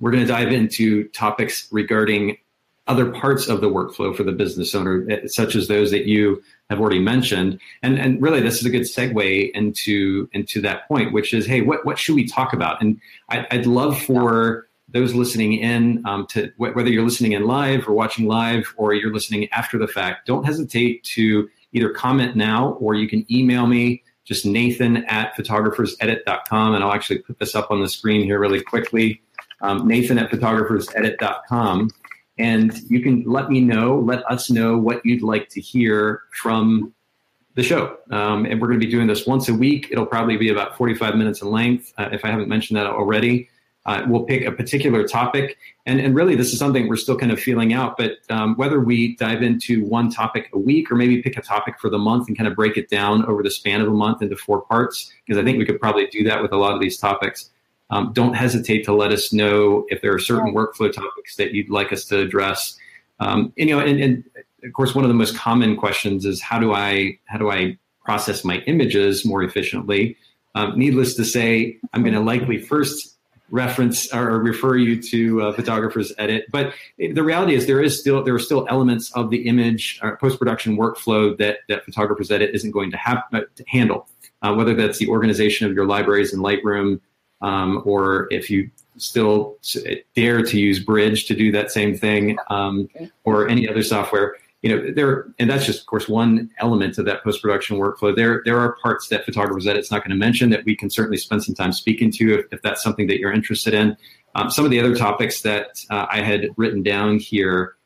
we're 0.00 0.10
going 0.10 0.26
to 0.26 0.28
dive 0.28 0.52
into 0.52 1.08
topics 1.08 1.68
regarding 1.70 2.38
other 2.90 3.08
parts 3.08 3.46
of 3.46 3.60
the 3.60 3.68
workflow 3.68 4.14
for 4.14 4.24
the 4.24 4.32
business 4.32 4.74
owner, 4.74 5.06
eh, 5.08 5.20
such 5.26 5.54
as 5.54 5.68
those 5.68 5.92
that 5.92 6.06
you 6.06 6.42
have 6.68 6.80
already 6.80 6.98
mentioned. 6.98 7.60
And, 7.84 8.00
and 8.00 8.20
really, 8.20 8.40
this 8.40 8.58
is 8.58 8.66
a 8.66 8.70
good 8.70 8.82
segue 8.82 9.52
into, 9.52 10.28
into 10.32 10.60
that 10.62 10.88
point, 10.88 11.12
which 11.12 11.32
is, 11.32 11.46
hey, 11.46 11.60
what, 11.60 11.86
what 11.86 12.00
should 12.00 12.16
we 12.16 12.26
talk 12.26 12.52
about? 12.52 12.82
And 12.82 13.00
I, 13.28 13.46
would 13.52 13.66
love 13.66 13.96
for 14.02 14.66
those 14.88 15.14
listening 15.14 15.52
in 15.52 16.04
um, 16.04 16.26
to 16.30 16.50
whether 16.56 16.88
you're 16.88 17.04
listening 17.04 17.32
in 17.32 17.46
live 17.46 17.88
or 17.88 17.92
watching 17.92 18.26
live 18.26 18.74
or 18.76 18.92
you're 18.92 19.14
listening 19.14 19.48
after 19.52 19.78
the 19.78 19.86
fact, 19.86 20.26
don't 20.26 20.42
hesitate 20.42 21.04
to 21.04 21.48
either 21.72 21.90
comment 21.90 22.34
now 22.34 22.72
or 22.80 22.96
you 22.96 23.08
can 23.08 23.24
email 23.32 23.68
me 23.68 24.02
just 24.24 24.44
nathan 24.44 25.04
at 25.04 25.32
photographersedit.com 25.36 26.74
and 26.74 26.82
I'll 26.82 26.92
actually 26.92 27.18
put 27.20 27.38
this 27.38 27.54
up 27.54 27.70
on 27.70 27.80
the 27.80 27.88
screen 27.88 28.24
here 28.24 28.40
really 28.40 28.60
quickly 28.60 29.22
um, 29.60 29.86
Nathan 29.86 30.18
at 30.18 30.30
photographersedit.com. 30.30 31.90
And 32.40 32.72
you 32.88 33.02
can 33.02 33.22
let 33.24 33.50
me 33.50 33.60
know, 33.60 33.98
let 33.98 34.24
us 34.30 34.50
know 34.50 34.78
what 34.78 35.04
you'd 35.04 35.22
like 35.22 35.50
to 35.50 35.60
hear 35.60 36.22
from 36.32 36.94
the 37.54 37.62
show. 37.62 37.98
Um, 38.10 38.46
and 38.46 38.58
we're 38.58 38.68
going 38.68 38.80
to 38.80 38.86
be 38.86 38.90
doing 38.90 39.06
this 39.06 39.26
once 39.26 39.50
a 39.50 39.54
week. 39.54 39.88
It'll 39.90 40.06
probably 40.06 40.38
be 40.38 40.48
about 40.48 40.74
45 40.78 41.16
minutes 41.16 41.42
in 41.42 41.50
length, 41.50 41.92
uh, 41.98 42.08
if 42.12 42.24
I 42.24 42.28
haven't 42.28 42.48
mentioned 42.48 42.78
that 42.78 42.86
already. 42.86 43.50
Uh, 43.84 44.04
we'll 44.06 44.24
pick 44.24 44.46
a 44.46 44.52
particular 44.52 45.06
topic. 45.06 45.58
And, 45.84 46.00
and 46.00 46.14
really, 46.14 46.34
this 46.34 46.52
is 46.54 46.58
something 46.58 46.88
we're 46.88 46.96
still 46.96 47.18
kind 47.18 47.30
of 47.30 47.38
feeling 47.38 47.74
out. 47.74 47.98
But 47.98 48.12
um, 48.30 48.56
whether 48.56 48.80
we 48.80 49.16
dive 49.16 49.42
into 49.42 49.84
one 49.84 50.10
topic 50.10 50.48
a 50.54 50.58
week 50.58 50.90
or 50.90 50.94
maybe 50.94 51.20
pick 51.20 51.36
a 51.36 51.42
topic 51.42 51.78
for 51.78 51.90
the 51.90 51.98
month 51.98 52.28
and 52.28 52.36
kind 52.38 52.48
of 52.48 52.56
break 52.56 52.78
it 52.78 52.88
down 52.88 53.26
over 53.26 53.42
the 53.42 53.50
span 53.50 53.82
of 53.82 53.88
a 53.88 53.92
month 53.92 54.22
into 54.22 54.36
four 54.36 54.62
parts, 54.62 55.12
because 55.26 55.38
I 55.38 55.44
think 55.44 55.58
we 55.58 55.66
could 55.66 55.80
probably 55.80 56.06
do 56.06 56.24
that 56.24 56.40
with 56.40 56.52
a 56.52 56.56
lot 56.56 56.72
of 56.72 56.80
these 56.80 56.96
topics 56.96 57.50
um, 57.90 58.12
don't 58.12 58.34
hesitate 58.34 58.84
to 58.84 58.92
let 58.92 59.12
us 59.12 59.32
know 59.32 59.86
if 59.88 60.00
there 60.00 60.14
are 60.14 60.18
certain 60.18 60.54
workflow 60.54 60.92
topics 60.92 61.36
that 61.36 61.52
you'd 61.52 61.70
like 61.70 61.92
us 61.92 62.04
to 62.06 62.18
address. 62.20 62.78
Um, 63.18 63.52
and, 63.58 63.68
you 63.68 63.76
know, 63.76 63.84
and, 63.84 64.00
and, 64.00 64.24
of 64.62 64.72
course, 64.72 64.94
one 64.94 65.04
of 65.04 65.08
the 65.08 65.14
most 65.14 65.36
common 65.36 65.76
questions 65.76 66.24
is 66.24 66.40
how 66.42 66.58
do 66.58 66.74
I 66.74 67.18
how 67.24 67.38
do 67.38 67.50
I 67.50 67.78
process 68.04 68.44
my 68.44 68.58
images 68.66 69.24
more 69.24 69.42
efficiently? 69.42 70.16
Um, 70.54 70.78
needless 70.78 71.14
to 71.14 71.24
say, 71.24 71.78
I'm 71.92 72.02
going 72.02 72.14
to 72.14 72.20
likely 72.20 72.58
first 72.58 73.16
reference 73.50 74.12
or 74.12 74.38
refer 74.38 74.76
you 74.76 75.00
to 75.02 75.42
uh, 75.42 75.52
photographers 75.52 76.12
edit 76.18 76.44
but 76.52 76.72
the 76.98 77.22
reality 77.22 77.54
is 77.54 77.66
there 77.66 77.82
is 77.82 77.98
still 77.98 78.22
there 78.22 78.34
are 78.34 78.38
still 78.38 78.66
elements 78.70 79.10
of 79.12 79.30
the 79.30 79.48
image 79.48 79.98
or 80.02 80.16
post-production 80.18 80.76
workflow 80.76 81.36
that 81.36 81.58
that 81.68 81.84
photographers 81.84 82.30
edit 82.30 82.50
isn't 82.54 82.70
going 82.70 82.90
to 82.92 82.96
have 82.96 83.24
uh, 83.32 83.40
to 83.56 83.64
handle 83.66 84.08
uh, 84.42 84.54
whether 84.54 84.74
that's 84.74 84.98
the 84.98 85.08
organization 85.08 85.66
of 85.66 85.74
your 85.74 85.84
libraries 85.84 86.32
in 86.32 86.40
lightroom 86.40 87.00
um, 87.40 87.82
or 87.84 88.28
if 88.30 88.50
you 88.50 88.70
still 88.96 89.56
dare 90.14 90.42
to 90.42 90.58
use 90.58 90.78
Bridge 90.78 91.26
to 91.26 91.34
do 91.34 91.50
that 91.52 91.70
same 91.70 91.96
thing, 91.96 92.38
um, 92.48 92.88
or 93.24 93.48
any 93.48 93.68
other 93.68 93.82
software. 93.82 94.36
You 94.62 94.76
know, 94.76 94.92
there, 94.92 95.26
and 95.38 95.48
that's 95.48 95.64
just, 95.64 95.80
of 95.80 95.86
course, 95.86 96.06
one 96.06 96.50
element 96.58 96.98
of 96.98 97.06
that 97.06 97.24
post 97.24 97.40
production 97.40 97.78
workflow. 97.78 98.14
There, 98.14 98.42
there 98.44 98.58
are 98.58 98.76
parts 98.82 99.08
that 99.08 99.24
Photographers 99.24 99.64
that 99.64 99.76
it's 99.76 99.90
not 99.90 100.04
going 100.04 100.10
to 100.10 100.16
mention 100.16 100.50
that 100.50 100.66
we 100.66 100.76
can 100.76 100.90
certainly 100.90 101.16
spend 101.16 101.42
some 101.42 101.54
time 101.54 101.72
speaking 101.72 102.10
to 102.12 102.40
if, 102.40 102.46
if 102.52 102.60
that's 102.60 102.82
something 102.82 103.06
that 103.06 103.18
you're 103.18 103.32
interested 103.32 103.72
in. 103.72 103.96
Um, 104.34 104.50
some 104.50 104.66
of 104.66 104.70
the 104.70 104.78
other 104.78 104.94
topics 104.94 105.40
that 105.42 105.82
uh, 105.88 106.06
I 106.10 106.20
had 106.20 106.48
written 106.56 106.82
down 106.82 107.18
here 107.18 107.76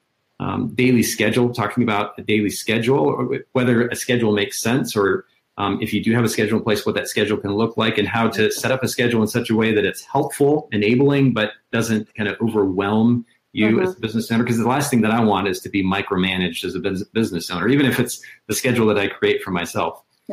um, 0.40 0.74
daily 0.74 1.04
schedule, 1.04 1.54
talking 1.54 1.84
about 1.84 2.18
a 2.18 2.22
daily 2.22 2.50
schedule, 2.50 3.38
whether 3.52 3.86
a 3.88 3.94
schedule 3.94 4.32
makes 4.32 4.60
sense 4.60 4.96
or 4.96 5.26
um, 5.56 5.78
if 5.80 5.92
you 5.92 6.02
do 6.02 6.12
have 6.12 6.24
a 6.24 6.28
schedule 6.28 6.58
in 6.58 6.64
place, 6.64 6.84
what 6.84 6.94
that 6.96 7.08
schedule 7.08 7.36
can 7.36 7.52
look 7.52 7.76
like 7.76 7.96
and 7.96 8.08
how 8.08 8.28
to 8.28 8.50
set 8.50 8.72
up 8.72 8.82
a 8.82 8.88
schedule 8.88 9.22
in 9.22 9.28
such 9.28 9.50
a 9.50 9.54
way 9.54 9.72
that 9.72 9.84
it's 9.84 10.02
helpful, 10.02 10.68
enabling, 10.72 11.32
but 11.32 11.52
doesn't 11.70 12.12
kind 12.14 12.28
of 12.28 12.36
overwhelm 12.40 13.24
you 13.52 13.68
mm-hmm. 13.68 13.86
as 13.86 13.96
a 13.96 14.00
business 14.00 14.30
owner. 14.32 14.42
Because 14.42 14.58
the 14.58 14.68
last 14.68 14.90
thing 14.90 15.02
that 15.02 15.12
I 15.12 15.22
want 15.22 15.46
is 15.46 15.60
to 15.60 15.68
be 15.68 15.84
micromanaged 15.84 16.64
as 16.64 16.74
a 16.74 16.80
business 17.12 17.50
owner, 17.50 17.68
even 17.68 17.86
if 17.86 18.00
it's 18.00 18.20
the 18.48 18.54
schedule 18.54 18.86
that 18.88 18.98
I 18.98 19.06
create 19.06 19.42
for 19.42 19.52
myself. 19.52 20.02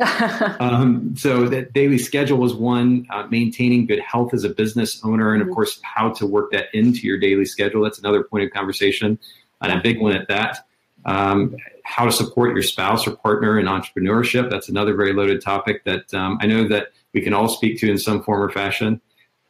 um, 0.58 1.14
so 1.16 1.48
that 1.48 1.72
daily 1.72 1.98
schedule 1.98 2.38
was 2.38 2.54
one. 2.54 3.06
Uh, 3.10 3.26
maintaining 3.30 3.86
good 3.86 4.00
health 4.00 4.34
as 4.34 4.42
a 4.42 4.48
business 4.48 5.00
owner, 5.04 5.34
and 5.34 5.42
of 5.42 5.46
mm-hmm. 5.46 5.54
course, 5.54 5.78
how 5.82 6.10
to 6.10 6.26
work 6.26 6.50
that 6.50 6.66
into 6.72 7.06
your 7.06 7.18
daily 7.18 7.44
schedule. 7.44 7.82
That's 7.82 7.98
another 7.98 8.24
point 8.24 8.44
of 8.44 8.50
conversation, 8.50 9.18
and 9.60 9.72
a 9.72 9.80
big 9.80 10.00
one 10.00 10.16
at 10.16 10.26
that. 10.28 10.66
Um, 11.04 11.56
how 11.84 12.04
to 12.04 12.12
support 12.12 12.54
your 12.54 12.62
spouse 12.62 13.06
or 13.06 13.16
partner 13.16 13.58
in 13.58 13.66
entrepreneurship. 13.66 14.48
That's 14.48 14.68
another 14.68 14.94
very 14.94 15.12
loaded 15.12 15.42
topic 15.42 15.84
that 15.84 16.12
um, 16.14 16.38
I 16.40 16.46
know 16.46 16.68
that 16.68 16.88
we 17.12 17.20
can 17.20 17.34
all 17.34 17.48
speak 17.48 17.78
to 17.80 17.90
in 17.90 17.98
some 17.98 18.22
form 18.22 18.40
or 18.40 18.50
fashion. 18.50 19.00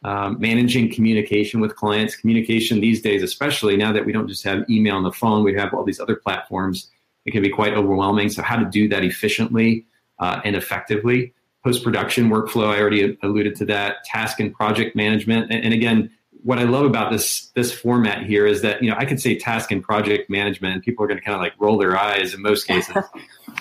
Um, 0.04 0.40
managing 0.40 0.92
communication 0.92 1.60
with 1.60 1.76
clients, 1.76 2.16
communication 2.16 2.80
these 2.80 3.00
days, 3.00 3.22
especially 3.22 3.76
now 3.76 3.92
that 3.92 4.04
we 4.04 4.12
don't 4.12 4.26
just 4.26 4.42
have 4.42 4.68
email 4.68 4.96
on 4.96 5.04
the 5.04 5.12
phone, 5.12 5.44
we 5.44 5.54
have 5.54 5.72
all 5.72 5.84
these 5.84 6.00
other 6.00 6.16
platforms. 6.16 6.90
It 7.24 7.30
can 7.30 7.42
be 7.42 7.50
quite 7.50 7.74
overwhelming. 7.74 8.28
So, 8.28 8.42
how 8.42 8.56
to 8.56 8.64
do 8.64 8.88
that 8.88 9.04
efficiently 9.04 9.86
uh, 10.18 10.40
and 10.44 10.56
effectively. 10.56 11.32
Post 11.62 11.84
production 11.84 12.28
workflow, 12.28 12.74
I 12.74 12.80
already 12.80 13.16
alluded 13.22 13.54
to 13.56 13.64
that. 13.66 14.02
Task 14.04 14.40
and 14.40 14.52
project 14.52 14.96
management, 14.96 15.52
and, 15.52 15.64
and 15.64 15.72
again, 15.72 16.10
what 16.44 16.58
I 16.58 16.64
love 16.64 16.84
about 16.84 17.12
this 17.12 17.50
this 17.54 17.72
format 17.72 18.24
here 18.24 18.46
is 18.46 18.62
that 18.62 18.82
you 18.82 18.90
know 18.90 18.96
I 18.98 19.04
could 19.04 19.20
say 19.20 19.38
task 19.38 19.70
and 19.70 19.82
project 19.82 20.28
management, 20.28 20.74
and 20.74 20.82
people 20.82 21.04
are 21.04 21.08
going 21.08 21.18
to 21.18 21.24
kind 21.24 21.34
of 21.34 21.40
like 21.40 21.54
roll 21.58 21.78
their 21.78 21.96
eyes 21.96 22.34
in 22.34 22.42
most 22.42 22.64
cases. 22.68 22.96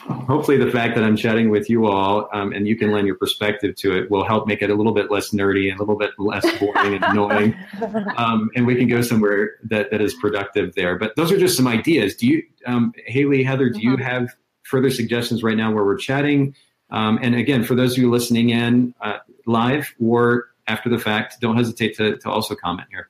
Hopefully, 0.07 0.57
the 0.57 0.71
fact 0.71 0.95
that 0.95 1.03
I'm 1.03 1.15
chatting 1.15 1.49
with 1.49 1.69
you 1.69 1.85
all 1.85 2.27
um, 2.33 2.53
and 2.53 2.67
you 2.67 2.75
can 2.75 2.91
lend 2.91 3.05
your 3.05 3.17
perspective 3.17 3.75
to 3.77 3.97
it 3.97 4.09
will 4.09 4.23
help 4.23 4.47
make 4.47 4.61
it 4.61 4.69
a 4.69 4.75
little 4.75 4.93
bit 4.93 5.11
less 5.11 5.29
nerdy 5.29 5.69
and 5.69 5.79
a 5.79 5.83
little 5.83 5.97
bit 5.97 6.11
less 6.17 6.45
boring 6.59 6.95
and 6.95 7.03
annoying, 7.03 7.55
um, 8.17 8.49
and 8.55 8.65
we 8.65 8.75
can 8.75 8.87
go 8.87 9.01
somewhere 9.01 9.57
that 9.63 9.91
that 9.91 10.01
is 10.01 10.13
productive 10.15 10.73
there. 10.75 10.97
But 10.97 11.15
those 11.15 11.31
are 11.31 11.37
just 11.37 11.55
some 11.55 11.67
ideas. 11.67 12.15
Do 12.15 12.27
you, 12.27 12.43
um, 12.65 12.93
Haley, 13.05 13.43
Heather? 13.43 13.69
Do 13.69 13.79
mm-hmm. 13.79 13.89
you 13.89 13.97
have 13.97 14.35
further 14.63 14.89
suggestions 14.89 15.43
right 15.43 15.57
now 15.57 15.71
where 15.71 15.85
we're 15.85 15.97
chatting? 15.97 16.55
Um, 16.89 17.19
and 17.21 17.35
again, 17.35 17.63
for 17.63 17.75
those 17.75 17.93
of 17.93 17.99
you 17.99 18.09
listening 18.09 18.49
in 18.49 18.93
uh, 19.01 19.19
live 19.45 19.93
or 20.03 20.50
after 20.67 20.89
the 20.89 20.99
fact, 20.99 21.39
don't 21.39 21.57
hesitate 21.57 21.95
to, 21.97 22.17
to 22.17 22.29
also 22.29 22.55
comment 22.55 22.87
here. 22.91 23.09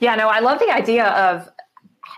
Yeah, 0.00 0.14
no, 0.14 0.28
I 0.28 0.40
love 0.40 0.58
the 0.58 0.70
idea 0.70 1.06
of 1.06 1.48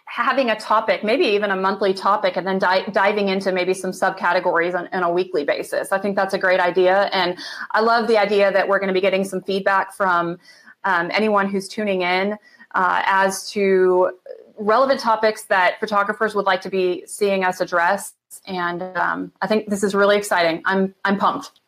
having 0.07 0.51
a 0.51 0.59
topic, 0.59 1.05
maybe 1.05 1.25
even 1.25 1.51
a 1.51 1.57
monthly 1.57 1.93
topic, 1.93 2.37
and 2.37 2.47
then 2.47 2.59
di- 2.59 2.87
diving 2.93 3.29
into 3.29 3.53
maybe 3.53 3.75
some 3.75 3.91
subcategories 3.91 4.75
on, 4.75 4.89
on, 4.93 5.03
a 5.03 5.11
weekly 5.11 5.45
basis. 5.45 5.93
I 5.93 5.99
think 5.99 6.17
that's 6.17 6.33
a 6.33 6.39
great 6.39 6.61
idea. 6.61 7.11
And 7.13 7.39
I 7.73 7.81
love 7.81 8.09
the 8.09 8.17
idea 8.17 8.53
that 8.53 8.69
we're 8.69 8.79
going 8.79 8.89
to 8.89 8.95
be 8.95 9.01
getting 9.01 9.25
some 9.25 9.43
feedback 9.43 9.95
from 9.95 10.39
um, 10.85 11.11
anyone 11.13 11.49
who's 11.49 11.69
tuning 11.69 12.03
in 12.03 12.37
uh, 12.75 13.03
as 13.05 13.51
to 13.51 14.13
relevant 14.59 15.01
topics 15.01 15.45
that 15.45 15.79
photographers 15.81 16.35
would 16.35 16.47
like 16.47 16.63
to 16.63 16.71
be 16.71 17.05
seeing 17.07 17.45
us 17.45 17.61
address. 17.61 18.15
And 18.47 18.83
um, 18.97 19.33
I 19.43 19.47
think 19.47 19.69
this 19.69 19.83
is 19.83 19.95
really 19.95 20.17
exciting. 20.17 20.63
I'm, 20.65 20.95
I'm 21.05 21.19
pumped. 21.19 21.61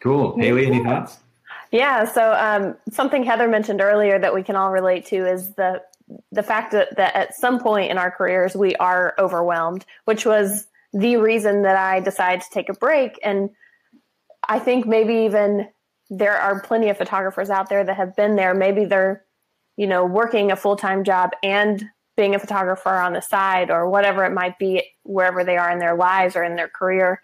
Cool. 0.00 0.36
Haley, 0.38 0.66
any 0.66 0.82
thoughts? 0.82 1.18
Yeah. 1.72 2.04
So 2.04 2.32
um, 2.32 2.76
something 2.90 3.24
Heather 3.24 3.48
mentioned 3.48 3.80
earlier 3.80 4.18
that 4.18 4.34
we 4.34 4.42
can 4.42 4.56
all 4.56 4.70
relate 4.70 5.06
to 5.06 5.26
is 5.26 5.54
the 5.54 5.82
the 6.30 6.42
fact 6.42 6.72
that, 6.72 6.96
that 6.96 7.16
at 7.16 7.34
some 7.34 7.58
point 7.58 7.90
in 7.90 7.96
our 7.96 8.10
careers 8.10 8.54
we 8.54 8.76
are 8.76 9.14
overwhelmed, 9.18 9.86
which 10.04 10.26
was 10.26 10.66
the 10.92 11.16
reason 11.16 11.62
that 11.62 11.76
I 11.76 12.00
decided 12.00 12.42
to 12.42 12.50
take 12.52 12.68
a 12.68 12.74
break. 12.74 13.18
And 13.22 13.48
I 14.46 14.58
think 14.58 14.86
maybe 14.86 15.24
even 15.24 15.68
there 16.10 16.36
are 16.36 16.60
plenty 16.60 16.90
of 16.90 16.98
photographers 16.98 17.48
out 17.48 17.70
there 17.70 17.82
that 17.82 17.96
have 17.96 18.14
been 18.14 18.36
there. 18.36 18.52
Maybe 18.52 18.84
they're, 18.84 19.24
you 19.78 19.86
know, 19.86 20.04
working 20.04 20.52
a 20.52 20.56
full 20.56 20.76
time 20.76 21.02
job 21.04 21.30
and 21.42 21.82
being 22.14 22.34
a 22.34 22.38
photographer 22.38 22.90
on 22.90 23.14
the 23.14 23.22
side 23.22 23.70
or 23.70 23.88
whatever 23.88 24.24
it 24.26 24.32
might 24.32 24.58
be, 24.58 24.82
wherever 25.04 25.44
they 25.44 25.56
are 25.56 25.70
in 25.70 25.78
their 25.78 25.96
lives 25.96 26.36
or 26.36 26.44
in 26.44 26.56
their 26.56 26.68
career. 26.68 27.22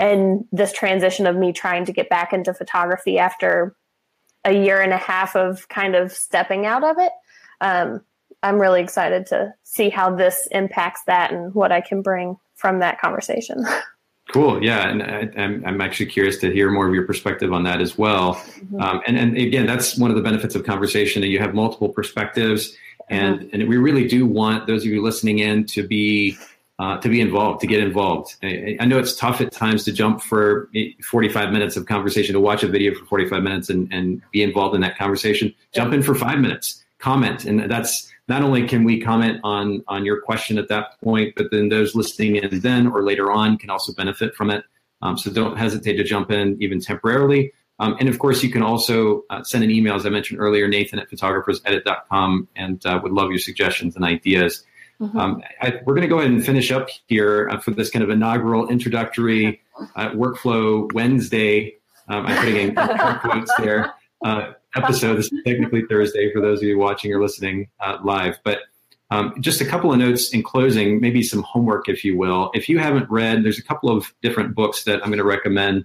And 0.00 0.46
this 0.50 0.72
transition 0.72 1.26
of 1.26 1.36
me 1.36 1.52
trying 1.52 1.84
to 1.84 1.92
get 1.92 2.08
back 2.08 2.32
into 2.32 2.54
photography 2.54 3.18
after 3.18 3.76
a 4.44 4.52
year 4.52 4.80
and 4.80 4.92
a 4.92 4.98
half 4.98 5.36
of 5.36 5.68
kind 5.68 5.94
of 5.94 6.10
stepping 6.10 6.66
out 6.66 6.82
of 6.82 6.96
it. 6.98 7.12
Um, 7.60 8.00
I'm 8.42 8.58
really 8.58 8.80
excited 8.80 9.26
to 9.26 9.52
see 9.62 9.90
how 9.90 10.16
this 10.16 10.48
impacts 10.50 11.02
that 11.06 11.32
and 11.32 11.54
what 11.54 11.70
I 11.70 11.82
can 11.82 12.00
bring 12.00 12.36
from 12.54 12.80
that 12.80 13.00
conversation. 13.00 13.64
Cool. 14.32 14.62
Yeah, 14.62 14.88
and 14.88 15.02
I, 15.02 15.28
am 15.36 15.64
I'm 15.66 15.80
actually 15.80 16.06
curious 16.06 16.38
to 16.38 16.52
hear 16.52 16.70
more 16.70 16.86
of 16.86 16.94
your 16.94 17.04
perspective 17.04 17.52
on 17.52 17.64
that 17.64 17.80
as 17.80 17.98
well. 17.98 18.34
Mm-hmm. 18.34 18.80
Um, 18.80 19.00
and 19.06 19.18
and 19.18 19.36
again, 19.36 19.66
that's 19.66 19.98
one 19.98 20.10
of 20.10 20.16
the 20.16 20.22
benefits 20.22 20.54
of 20.54 20.64
conversation 20.64 21.20
that 21.22 21.28
you 21.28 21.40
have 21.40 21.52
multiple 21.52 21.88
perspectives, 21.88 22.76
and 23.08 23.40
mm-hmm. 23.40 23.60
and 23.60 23.68
we 23.68 23.76
really 23.76 24.06
do 24.06 24.26
want 24.26 24.68
those 24.68 24.82
of 24.82 24.90
you 24.92 25.02
listening 25.02 25.40
in 25.40 25.64
to 25.66 25.86
be 25.86 26.38
uh, 26.80 26.96
to 26.96 27.10
be 27.10 27.20
involved, 27.20 27.60
to 27.60 27.66
get 27.66 27.78
involved. 27.80 28.36
I, 28.42 28.78
I, 28.80 28.86
know 28.86 28.98
it's 28.98 29.14
tough 29.14 29.42
at 29.42 29.52
times 29.52 29.84
to 29.84 29.92
jump 29.92 30.22
for 30.22 30.70
45 31.04 31.52
minutes 31.52 31.76
of 31.76 31.84
conversation, 31.84 32.32
to 32.32 32.40
watch 32.40 32.62
a 32.62 32.68
video 32.68 32.94
for 32.94 33.04
45 33.04 33.42
minutes 33.42 33.68
and, 33.68 33.92
and 33.92 34.22
be 34.32 34.42
involved 34.42 34.74
in 34.74 34.80
that 34.80 34.96
conversation. 34.96 35.54
Jump 35.74 35.92
in 35.92 36.02
for 36.02 36.14
five 36.14 36.38
minutes, 36.38 36.82
comment. 36.98 37.44
And 37.44 37.70
that's 37.70 38.10
not 38.28 38.42
only 38.42 38.66
can 38.66 38.84
we 38.84 38.98
comment 38.98 39.40
on, 39.44 39.84
on 39.88 40.06
your 40.06 40.22
question 40.22 40.56
at 40.56 40.68
that 40.68 40.98
point, 41.04 41.34
but 41.36 41.50
then 41.50 41.68
those 41.68 41.94
listening 41.94 42.36
in 42.36 42.60
then 42.60 42.86
or 42.86 43.02
later 43.02 43.30
on 43.30 43.58
can 43.58 43.68
also 43.68 43.92
benefit 43.92 44.34
from 44.34 44.48
it. 44.48 44.64
Um, 45.02 45.18
so 45.18 45.30
don't 45.30 45.58
hesitate 45.58 45.98
to 45.98 46.04
jump 46.04 46.30
in 46.30 46.56
even 46.62 46.80
temporarily. 46.80 47.52
Um, 47.78 47.96
and 48.00 48.08
of 48.08 48.18
course, 48.18 48.42
you 48.42 48.50
can 48.50 48.62
also 48.62 49.24
uh, 49.28 49.42
send 49.42 49.64
an 49.64 49.70
email, 49.70 49.96
as 49.96 50.06
I 50.06 50.08
mentioned 50.08 50.40
earlier, 50.40 50.66
Nathan 50.66 50.98
at 50.98 51.10
photographersedit.com, 51.10 52.48
and 52.56 52.86
uh, 52.86 53.00
would 53.02 53.12
love 53.12 53.28
your 53.28 53.38
suggestions 53.38 53.96
and 53.96 54.04
ideas. 54.04 54.64
Mm-hmm. 55.00 55.18
Um, 55.18 55.42
I, 55.62 55.80
we're 55.84 55.94
going 55.94 56.02
to 56.02 56.08
go 56.08 56.18
ahead 56.18 56.30
and 56.30 56.44
finish 56.44 56.70
up 56.70 56.88
here 57.06 57.48
uh, 57.50 57.58
for 57.58 57.70
this 57.70 57.90
kind 57.90 58.02
of 58.02 58.10
inaugural 58.10 58.68
introductory 58.68 59.60
uh, 59.96 60.10
workflow 60.10 60.92
Wednesday. 60.92 61.76
Um, 62.08 62.26
I'm 62.26 62.36
putting 62.36 62.56
in 62.56 62.74
quotes 63.20 63.52
there. 63.58 63.94
Uh, 64.22 64.52
episode. 64.76 65.16
This 65.16 65.32
is 65.32 65.42
technically 65.44 65.82
Thursday 65.88 66.32
for 66.32 66.40
those 66.40 66.58
of 66.58 66.64
you 66.64 66.78
watching 66.78 67.12
or 67.12 67.20
listening 67.20 67.68
uh, 67.80 67.98
live. 68.04 68.38
But 68.44 68.60
um, 69.10 69.34
just 69.40 69.60
a 69.60 69.64
couple 69.64 69.92
of 69.92 69.98
notes 69.98 70.32
in 70.32 70.42
closing, 70.42 71.00
maybe 71.00 71.22
some 71.22 71.42
homework, 71.42 71.88
if 71.88 72.04
you 72.04 72.16
will. 72.16 72.50
If 72.54 72.68
you 72.68 72.78
haven't 72.78 73.10
read, 73.10 73.44
there's 73.44 73.58
a 73.58 73.62
couple 73.62 73.90
of 73.90 74.12
different 74.22 74.54
books 74.54 74.84
that 74.84 75.02
I'm 75.02 75.08
going 75.08 75.18
to 75.18 75.24
recommend 75.24 75.84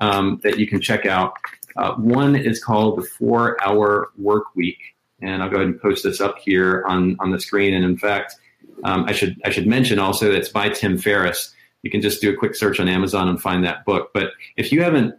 um, 0.00 0.40
that 0.44 0.58
you 0.58 0.66
can 0.66 0.80
check 0.80 1.06
out. 1.06 1.34
Uh, 1.76 1.94
one 1.94 2.36
is 2.36 2.62
called 2.62 2.98
The 2.98 3.02
Four 3.02 3.62
Hour 3.66 4.10
Work 4.16 4.54
Week. 4.54 4.78
And 5.22 5.42
I'll 5.42 5.50
go 5.50 5.56
ahead 5.56 5.68
and 5.68 5.80
post 5.80 6.04
this 6.04 6.20
up 6.20 6.38
here 6.38 6.84
on, 6.86 7.16
on 7.20 7.30
the 7.30 7.40
screen. 7.40 7.74
And 7.74 7.84
in 7.84 7.98
fact, 7.98 8.36
um, 8.84 9.04
I 9.06 9.12
should 9.12 9.40
I 9.44 9.50
should 9.50 9.66
mention 9.66 9.98
also 9.98 10.26
that 10.26 10.36
it's 10.36 10.48
by 10.48 10.68
Tim 10.68 10.98
Ferriss. 10.98 11.54
You 11.82 11.90
can 11.90 12.00
just 12.00 12.20
do 12.20 12.30
a 12.30 12.36
quick 12.36 12.54
search 12.54 12.78
on 12.80 12.88
Amazon 12.88 13.28
and 13.28 13.40
find 13.40 13.64
that 13.64 13.84
book. 13.84 14.10
But 14.12 14.32
if 14.56 14.70
you 14.70 14.82
haven't 14.82 15.14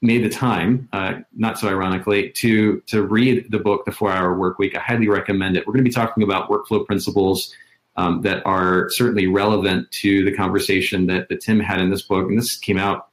made 0.00 0.22
the 0.24 0.28
time, 0.28 0.88
uh, 0.92 1.14
not 1.36 1.58
so 1.58 1.68
ironically, 1.68 2.30
to 2.30 2.80
to 2.86 3.02
read 3.02 3.50
the 3.50 3.58
book, 3.58 3.84
The 3.84 3.92
Four 3.92 4.12
Hour 4.12 4.38
Work 4.38 4.58
Week, 4.58 4.76
I 4.76 4.80
highly 4.80 5.08
recommend 5.08 5.56
it. 5.56 5.66
We're 5.66 5.72
going 5.72 5.84
to 5.84 5.88
be 5.88 5.94
talking 5.94 6.22
about 6.22 6.48
workflow 6.48 6.86
principles 6.86 7.54
um, 7.96 8.22
that 8.22 8.44
are 8.46 8.88
certainly 8.90 9.26
relevant 9.26 9.90
to 9.90 10.24
the 10.24 10.34
conversation 10.34 11.06
that, 11.06 11.28
that 11.28 11.40
Tim 11.40 11.58
had 11.60 11.80
in 11.80 11.90
this 11.90 12.02
book. 12.02 12.28
And 12.28 12.38
this 12.38 12.56
came 12.56 12.78
out, 12.78 13.08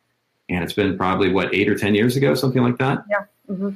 and 0.48 0.64
it's 0.64 0.74
been 0.74 0.96
probably 0.96 1.32
what 1.32 1.54
eight 1.54 1.68
or 1.68 1.78
ten 1.78 1.96
years 1.96 2.16
ago, 2.16 2.36
something 2.36 2.62
like 2.62 2.78
that. 2.78 3.04
Yeah. 3.10 3.26
Mm-hmm. 3.50 3.70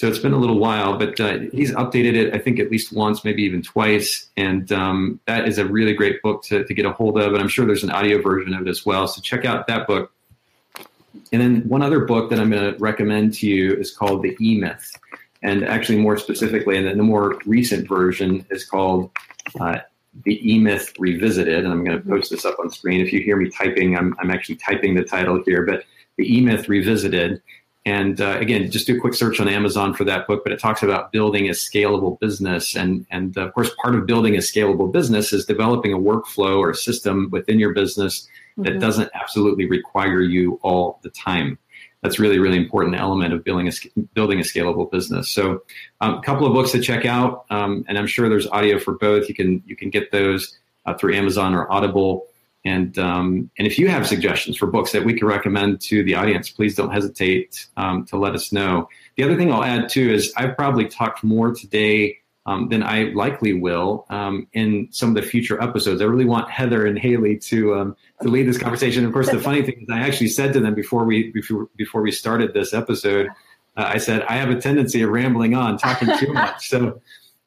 So 0.00 0.08
it's 0.08 0.18
been 0.18 0.32
a 0.32 0.38
little 0.38 0.58
while, 0.58 0.96
but 0.96 1.20
uh, 1.20 1.40
he's 1.52 1.72
updated 1.72 2.14
it, 2.14 2.34
I 2.34 2.38
think, 2.38 2.58
at 2.58 2.70
least 2.70 2.90
once, 2.90 3.22
maybe 3.22 3.42
even 3.42 3.60
twice. 3.60 4.30
And 4.34 4.72
um, 4.72 5.20
that 5.26 5.46
is 5.46 5.58
a 5.58 5.66
really 5.66 5.92
great 5.92 6.22
book 6.22 6.42
to, 6.44 6.64
to 6.64 6.72
get 6.72 6.86
a 6.86 6.90
hold 6.90 7.18
of. 7.18 7.34
And 7.34 7.42
I'm 7.42 7.48
sure 7.48 7.66
there's 7.66 7.84
an 7.84 7.90
audio 7.90 8.22
version 8.22 8.54
of 8.54 8.66
it 8.66 8.70
as 8.70 8.86
well. 8.86 9.06
So 9.06 9.20
check 9.20 9.44
out 9.44 9.66
that 9.66 9.86
book. 9.86 10.10
And 11.32 11.42
then 11.42 11.68
one 11.68 11.82
other 11.82 12.00
book 12.06 12.30
that 12.30 12.40
I'm 12.40 12.48
going 12.48 12.72
to 12.72 12.78
recommend 12.78 13.34
to 13.34 13.46
you 13.46 13.74
is 13.74 13.94
called 13.94 14.22
The 14.22 14.34
E 14.40 14.58
Myth. 14.58 14.90
And 15.42 15.66
actually, 15.66 15.98
more 15.98 16.16
specifically, 16.16 16.78
and 16.78 16.86
then 16.86 16.96
the 16.96 17.02
more 17.02 17.38
recent 17.44 17.86
version 17.86 18.46
is 18.48 18.64
called 18.64 19.10
uh, 19.60 19.80
The 20.24 20.50
E 20.50 20.58
Myth 20.58 20.94
Revisited. 20.98 21.62
And 21.62 21.74
I'm 21.74 21.84
going 21.84 22.00
to 22.00 22.08
post 22.08 22.30
this 22.30 22.46
up 22.46 22.58
on 22.58 22.70
screen. 22.70 23.02
If 23.02 23.12
you 23.12 23.20
hear 23.20 23.36
me 23.36 23.50
typing, 23.50 23.98
I'm, 23.98 24.16
I'm 24.18 24.30
actually 24.30 24.56
typing 24.56 24.94
the 24.94 25.04
title 25.04 25.42
here, 25.44 25.66
but 25.66 25.84
The 26.16 26.38
E 26.38 26.40
Myth 26.40 26.70
Revisited 26.70 27.42
and 27.86 28.20
uh, 28.20 28.36
again, 28.38 28.70
just 28.70 28.86
do 28.86 28.96
a 28.96 29.00
quick 29.00 29.14
search 29.14 29.40
on 29.40 29.48
Amazon 29.48 29.94
for 29.94 30.04
that 30.04 30.26
book. 30.26 30.42
But 30.44 30.52
it 30.52 30.60
talks 30.60 30.82
about 30.82 31.12
building 31.12 31.48
a 31.48 31.52
scalable 31.52 32.20
business, 32.20 32.76
and 32.76 33.06
and 33.10 33.36
of 33.38 33.54
course, 33.54 33.70
part 33.82 33.94
of 33.94 34.06
building 34.06 34.34
a 34.34 34.40
scalable 34.40 34.92
business 34.92 35.32
is 35.32 35.46
developing 35.46 35.92
a 35.92 35.98
workflow 35.98 36.58
or 36.58 36.70
a 36.70 36.74
system 36.74 37.28
within 37.30 37.58
your 37.58 37.72
business 37.72 38.28
that 38.58 38.70
mm-hmm. 38.70 38.80
doesn't 38.80 39.10
absolutely 39.14 39.66
require 39.66 40.20
you 40.20 40.60
all 40.62 41.00
the 41.02 41.10
time. 41.10 41.58
That's 42.02 42.18
really 42.18 42.38
really 42.38 42.58
important 42.58 42.96
element 42.96 43.32
of 43.32 43.44
building 43.44 43.68
a 43.68 44.00
building 44.14 44.40
a 44.40 44.42
scalable 44.42 44.90
business. 44.90 45.30
So, 45.30 45.62
um, 46.02 46.14
a 46.14 46.22
couple 46.22 46.46
of 46.46 46.52
books 46.52 46.72
to 46.72 46.80
check 46.80 47.06
out, 47.06 47.46
um, 47.48 47.84
and 47.88 47.96
I'm 47.96 48.06
sure 48.06 48.28
there's 48.28 48.46
audio 48.48 48.78
for 48.78 48.92
both. 48.92 49.26
You 49.26 49.34
can 49.34 49.62
you 49.66 49.74
can 49.74 49.88
get 49.88 50.10
those 50.12 50.58
uh, 50.84 50.94
through 50.94 51.14
Amazon 51.14 51.54
or 51.54 51.70
Audible. 51.72 52.26
And 52.64 52.98
um, 52.98 53.50
and 53.56 53.66
if 53.66 53.78
you 53.78 53.88
have 53.88 54.06
suggestions 54.06 54.56
for 54.56 54.66
books 54.66 54.92
that 54.92 55.04
we 55.04 55.14
can 55.14 55.26
recommend 55.26 55.80
to 55.82 56.04
the 56.04 56.14
audience, 56.14 56.50
please 56.50 56.74
don't 56.74 56.92
hesitate 56.92 57.68
um, 57.76 58.04
to 58.06 58.18
let 58.18 58.34
us 58.34 58.52
know. 58.52 58.88
The 59.16 59.24
other 59.24 59.36
thing 59.36 59.50
I'll 59.52 59.64
add 59.64 59.88
too 59.88 60.10
is 60.10 60.32
I've 60.36 60.56
probably 60.56 60.86
talked 60.86 61.24
more 61.24 61.54
today 61.54 62.20
um, 62.46 62.68
then 62.68 62.82
I 62.82 63.04
likely 63.14 63.52
will 63.52 64.06
um, 64.08 64.48
in 64.54 64.88
some 64.90 65.10
of 65.10 65.14
the 65.14 65.22
future 65.22 65.62
episodes. 65.62 66.00
I 66.00 66.06
really 66.06 66.24
want 66.24 66.50
Heather 66.50 66.86
and 66.86 66.98
Haley 66.98 67.36
to 67.38 67.74
um, 67.74 67.96
to 68.22 68.28
lead 68.28 68.48
this 68.48 68.58
conversation. 68.58 69.04
Of 69.04 69.12
course, 69.12 69.30
the 69.30 69.38
funny 69.38 69.62
thing 69.62 69.82
is, 69.82 69.88
I 69.90 70.00
actually 70.00 70.28
said 70.28 70.52
to 70.54 70.60
them 70.60 70.74
before 70.74 71.04
we 71.04 71.30
before, 71.32 71.68
before 71.76 72.00
we 72.00 72.10
started 72.10 72.54
this 72.54 72.72
episode, 72.72 73.28
uh, 73.76 73.84
I 73.86 73.98
said 73.98 74.22
I 74.22 74.36
have 74.36 74.50
a 74.50 74.58
tendency 74.58 75.02
of 75.02 75.10
rambling 75.10 75.54
on, 75.54 75.76
talking 75.76 76.16
too 76.18 76.32
much. 76.32 76.68
So 76.68 77.00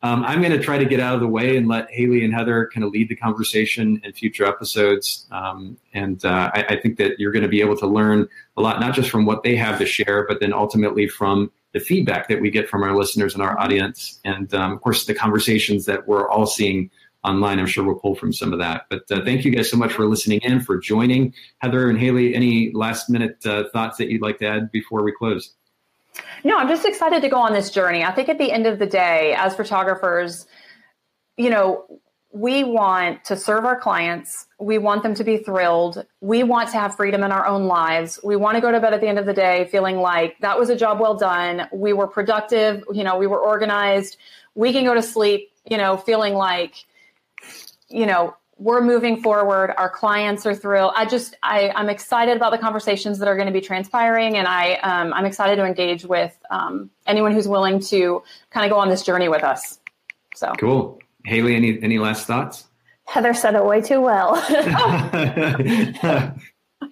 um, 0.04 0.26
I'm 0.26 0.42
going 0.42 0.52
to 0.52 0.60
try 0.60 0.78
to 0.78 0.86
get 0.86 1.00
out 1.00 1.16
of 1.16 1.22
the 1.22 1.28
way 1.28 1.56
and 1.56 1.70
let 1.70 1.90
Haley 1.90 2.26
and 2.26 2.34
Heather 2.34 2.70
kind 2.74 2.84
of 2.84 2.92
lead 2.92 3.08
the 3.08 3.16
conversation 3.16 4.02
in 4.04 4.12
future 4.12 4.46
episodes. 4.46 5.26
Um, 5.32 5.78
and 5.94 6.24
uh, 6.26 6.52
I, 6.54 6.66
I, 6.72 6.76
think 6.82 6.98
that 6.98 7.18
you're 7.20 7.32
going 7.32 7.44
to 7.44 7.50
be 7.50 7.62
able 7.62 7.78
to 7.78 7.88
learn 7.88 8.28
a 8.58 8.62
lot, 8.62 8.82
not 8.82 8.94
just 8.94 9.10
from 9.10 9.26
what 9.26 9.44
they 9.44 9.56
have 9.56 9.80
to 9.80 9.86
share, 9.86 10.28
but 10.28 10.42
then 10.42 10.52
ultimately 10.52 11.08
from 11.08 11.54
the 11.72 11.80
feedback 11.80 12.28
that 12.28 12.42
we 12.42 12.52
get 12.52 12.68
from 12.68 12.84
our 12.84 12.94
listeners 12.94 13.34
and 13.34 13.42
our 13.42 13.58
audience. 13.58 14.20
And 14.26 14.54
um, 14.54 14.74
of 14.74 14.82
course, 14.82 15.06
the 15.06 15.16
conversations 15.16 15.86
that 15.86 16.06
we're 16.06 16.30
all 16.30 16.48
seeing 16.48 16.92
online, 17.24 17.58
I'm 17.58 17.66
sure 17.66 17.86
we'll 17.86 17.96
pull 17.96 18.16
from 18.16 18.34
some 18.34 18.52
of 18.52 18.60
that. 18.60 18.88
But 18.90 19.10
uh, 19.10 19.24
thank 19.24 19.46
you 19.46 19.52
guys 19.52 19.72
so 19.72 19.78
much 19.78 19.94
for 19.94 20.06
listening 20.06 20.42
in, 20.44 20.60
for 20.60 20.78
joining. 20.78 21.34
Heather 21.60 21.90
and 21.90 21.98
Haley, 21.98 22.36
any 22.36 22.74
last 22.74 23.10
minute 23.10 23.38
uh, 23.46 23.70
thoughts 23.72 23.98
that 24.00 24.10
you'd 24.10 24.22
like 24.22 24.40
to 24.40 24.48
add 24.48 24.70
before 24.70 25.02
we 25.02 25.14
close? 25.14 25.54
No, 26.44 26.58
I'm 26.58 26.68
just 26.68 26.86
excited 26.86 27.22
to 27.22 27.30
go 27.30 27.38
on 27.38 27.54
this 27.54 27.72
journey. 27.72 28.04
I 28.04 28.12
think 28.12 28.30
at 28.30 28.38
the 28.38 28.52
end 28.52 28.68
of 28.68 28.80
the 28.80 28.86
day, 28.86 29.34
as 29.38 29.56
photographers, 29.56 30.46
you 31.38 31.50
know, 31.50 31.86
we 32.34 32.64
want 32.64 33.24
to 33.26 33.38
serve 33.38 33.64
our 33.64 33.80
clients. 33.80 34.48
We 34.60 34.80
want 34.80 35.04
them 35.04 35.14
to 35.16 35.24
be 35.24 35.38
thrilled. 35.38 36.04
We 36.20 36.42
want 36.42 36.70
to 36.72 36.80
have 36.80 36.96
freedom 36.96 37.24
in 37.24 37.32
our 37.32 37.46
own 37.46 37.66
lives. 37.66 38.20
We 38.24 38.36
want 38.36 38.56
to 38.56 38.62
go 38.62 38.72
to 38.72 38.80
bed 38.80 38.94
at 38.94 39.02
the 39.02 39.08
end 39.08 39.20
of 39.20 39.28
the 39.28 39.34
day 39.34 39.70
feeling 39.72 39.98
like 39.98 40.38
that 40.40 40.58
was 40.58 40.70
a 40.70 40.76
job 40.76 41.00
well 41.00 41.16
done. 41.16 41.68
We 41.72 41.94
were 41.94 42.08
productive, 42.08 42.84
you 42.92 43.04
know, 43.04 43.18
we 43.18 43.28
were 43.28 43.40
organized. 43.40 44.18
We 44.56 44.74
can 44.74 44.84
go 44.84 44.96
to 44.96 45.04
sleep, 45.04 45.52
you 45.70 45.78
know, 45.78 45.96
feeling 45.96 46.34
like, 46.34 46.84
you 47.88 48.08
know, 48.08 48.36
we're 48.58 48.82
moving 48.82 49.22
forward. 49.22 49.74
Our 49.78 49.90
clients 49.90 50.46
are 50.46 50.54
thrilled. 50.54 50.94
I 50.96 51.06
just, 51.06 51.36
I, 51.42 51.70
I'm 51.70 51.90
excited 51.90 52.38
about 52.38 52.52
the 52.52 52.58
conversations 52.58 53.20
that 53.20 53.28
are 53.28 53.36
going 53.36 53.48
to 53.48 53.54
be 53.54 53.62
transpiring, 53.62 54.38
and 54.38 54.48
I, 54.48 54.74
um, 54.76 55.14
I'm 55.14 55.26
excited 55.26 55.56
to 55.58 55.66
engage 55.66 56.06
with 56.06 56.38
um, 56.50 56.90
anyone 57.08 57.32
who's 57.34 57.48
willing 57.48 57.80
to 57.82 58.24
kind 58.52 58.66
of 58.66 58.70
go 58.70 58.80
on 58.80 58.90
this 58.90 59.04
journey 59.04 59.28
with 59.28 59.44
us. 59.44 59.80
So 60.36 60.54
cool, 60.60 61.00
Haley. 61.26 61.56
Any 61.56 61.82
any 61.82 62.00
last 62.00 62.26
thoughts? 62.26 62.68
Heather 63.06 63.34
said 63.34 63.56
it 63.56 63.66
way 63.66 63.82
too 63.82 64.02
well. 64.02 64.32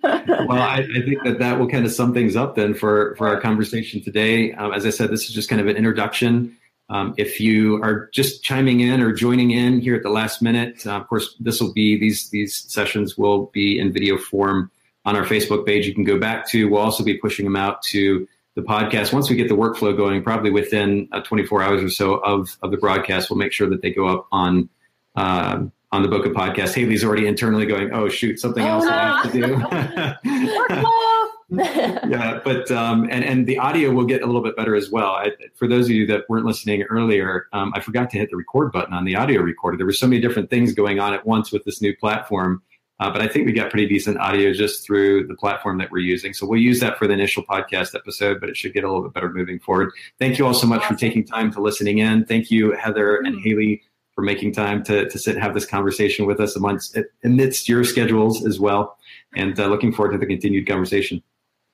well, 0.03 0.51
I, 0.51 0.79
I, 0.79 1.01
think 1.01 1.23
that 1.23 1.37
that 1.39 1.57
will 1.57 1.67
kind 1.67 1.85
of 1.85 1.91
sum 1.91 2.13
things 2.13 2.35
up 2.35 2.55
then 2.55 2.73
for 2.73 3.15
for 3.15 3.27
our 3.27 3.39
conversation 3.41 4.03
today. 4.03 4.53
Um, 4.53 4.73
as 4.73 4.85
I 4.85 4.89
said, 4.89 5.09
this 5.09 5.27
is 5.27 5.33
just 5.33 5.49
kind 5.49 5.61
of 5.61 5.67
an 5.67 5.75
introduction 5.75 6.57
um, 6.91 7.13
if 7.17 7.39
you 7.39 7.81
are 7.81 8.09
just 8.11 8.43
chiming 8.43 8.81
in 8.81 8.99
or 8.99 9.13
joining 9.13 9.51
in 9.51 9.79
here 9.79 9.95
at 9.95 10.03
the 10.03 10.09
last 10.09 10.41
minute, 10.41 10.85
uh, 10.85 10.97
of 10.97 11.07
course, 11.07 11.35
this 11.39 11.61
will 11.61 11.71
be 11.71 11.97
these 11.97 12.29
these 12.31 12.69
sessions 12.69 13.17
will 13.17 13.45
be 13.53 13.79
in 13.79 13.93
video 13.93 14.17
form 14.17 14.69
on 15.05 15.15
our 15.15 15.23
Facebook 15.23 15.65
page. 15.65 15.87
You 15.87 15.95
can 15.95 16.03
go 16.03 16.19
back 16.19 16.49
to. 16.49 16.69
We'll 16.69 16.81
also 16.81 17.01
be 17.05 17.17
pushing 17.17 17.45
them 17.45 17.55
out 17.55 17.81
to 17.83 18.27
the 18.55 18.61
podcast 18.61 19.13
once 19.13 19.29
we 19.29 19.37
get 19.37 19.47
the 19.47 19.55
workflow 19.55 19.95
going. 19.95 20.21
Probably 20.21 20.51
within 20.51 21.07
uh, 21.13 21.21
24 21.21 21.63
hours 21.63 21.81
or 21.81 21.89
so 21.89 22.15
of 22.15 22.57
of 22.61 22.71
the 22.71 22.77
broadcast, 22.77 23.29
we'll 23.29 23.39
make 23.39 23.53
sure 23.53 23.69
that 23.69 23.81
they 23.81 23.91
go 23.91 24.07
up 24.07 24.27
on. 24.31 24.69
Uh, 25.15 25.63
on 25.93 26.03
the 26.03 26.07
Bokeh 26.07 26.31
podcast, 26.31 26.73
Haley's 26.73 27.03
already 27.03 27.27
internally 27.27 27.65
going, 27.65 27.91
"Oh 27.91 28.07
shoot, 28.07 28.39
something 28.39 28.63
else 28.65 28.85
I 28.85 29.23
have 29.23 29.31
to 29.33 30.15
do." 30.23 31.27
yeah, 31.57 32.39
but 32.45 32.71
um, 32.71 33.09
and 33.11 33.25
and 33.25 33.45
the 33.45 33.57
audio 33.57 33.91
will 33.91 34.05
get 34.05 34.21
a 34.21 34.25
little 34.25 34.41
bit 34.41 34.55
better 34.55 34.73
as 34.73 34.89
well. 34.89 35.09
I, 35.09 35.31
for 35.55 35.67
those 35.67 35.87
of 35.87 35.91
you 35.91 36.07
that 36.07 36.29
weren't 36.29 36.45
listening 36.45 36.83
earlier, 36.83 37.47
um, 37.51 37.73
I 37.75 37.81
forgot 37.81 38.09
to 38.11 38.17
hit 38.17 38.29
the 38.31 38.37
record 38.37 38.71
button 38.71 38.93
on 38.93 39.03
the 39.03 39.17
audio 39.17 39.41
recorder. 39.41 39.75
There 39.75 39.85
were 39.85 39.91
so 39.91 40.07
many 40.07 40.21
different 40.21 40.49
things 40.49 40.73
going 40.73 41.01
on 41.01 41.13
at 41.13 41.25
once 41.25 41.51
with 41.51 41.65
this 41.65 41.81
new 41.81 41.93
platform, 41.97 42.63
uh, 43.01 43.11
but 43.11 43.21
I 43.21 43.27
think 43.27 43.47
we 43.47 43.51
got 43.51 43.69
pretty 43.69 43.85
decent 43.85 44.17
audio 44.19 44.53
just 44.53 44.85
through 44.85 45.27
the 45.27 45.35
platform 45.35 45.77
that 45.79 45.91
we're 45.91 45.99
using. 45.99 46.33
So 46.33 46.45
we'll 46.45 46.61
use 46.61 46.79
that 46.79 46.97
for 46.97 47.05
the 47.05 47.13
initial 47.13 47.43
podcast 47.43 47.95
episode, 47.95 48.39
but 48.39 48.49
it 48.49 48.55
should 48.55 48.73
get 48.73 48.85
a 48.85 48.87
little 48.87 49.03
bit 49.03 49.13
better 49.13 49.29
moving 49.29 49.59
forward. 49.59 49.91
Thank 50.19 50.39
you 50.39 50.47
all 50.47 50.53
so 50.53 50.67
much 50.67 50.85
for 50.85 50.95
taking 50.95 51.25
time 51.25 51.51
to 51.51 51.61
listening 51.61 51.97
in. 51.97 52.23
Thank 52.23 52.49
you, 52.49 52.71
Heather 52.71 53.17
and 53.17 53.35
mm-hmm. 53.35 53.43
Haley, 53.43 53.81
for 54.15 54.21
making 54.21 54.53
time 54.53 54.83
to 54.83 55.09
to 55.09 55.19
sit 55.19 55.35
and 55.35 55.43
have 55.43 55.53
this 55.53 55.65
conversation 55.65 56.25
with 56.25 56.39
us 56.39 56.55
amongst 56.55 56.97
amidst 57.25 57.67
your 57.67 57.83
schedules 57.83 58.45
as 58.45 58.57
well. 58.57 58.97
And 59.35 59.59
uh, 59.59 59.67
looking 59.67 59.91
forward 59.91 60.13
to 60.13 60.17
the 60.17 60.25
continued 60.25 60.65
conversation. 60.65 61.21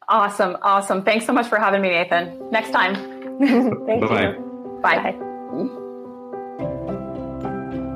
Awesome. 0.09 0.57
Awesome. 0.61 1.03
Thanks 1.03 1.25
so 1.25 1.33
much 1.33 1.47
for 1.47 1.57
having 1.59 1.81
me, 1.81 1.89
Nathan. 1.89 2.49
Next 2.51 2.71
time. 2.71 2.95
Thank 3.85 4.01
Bye-bye. 4.01 4.21
you. 4.29 4.79
Bye. 4.81 5.11
Bye. 5.11 5.23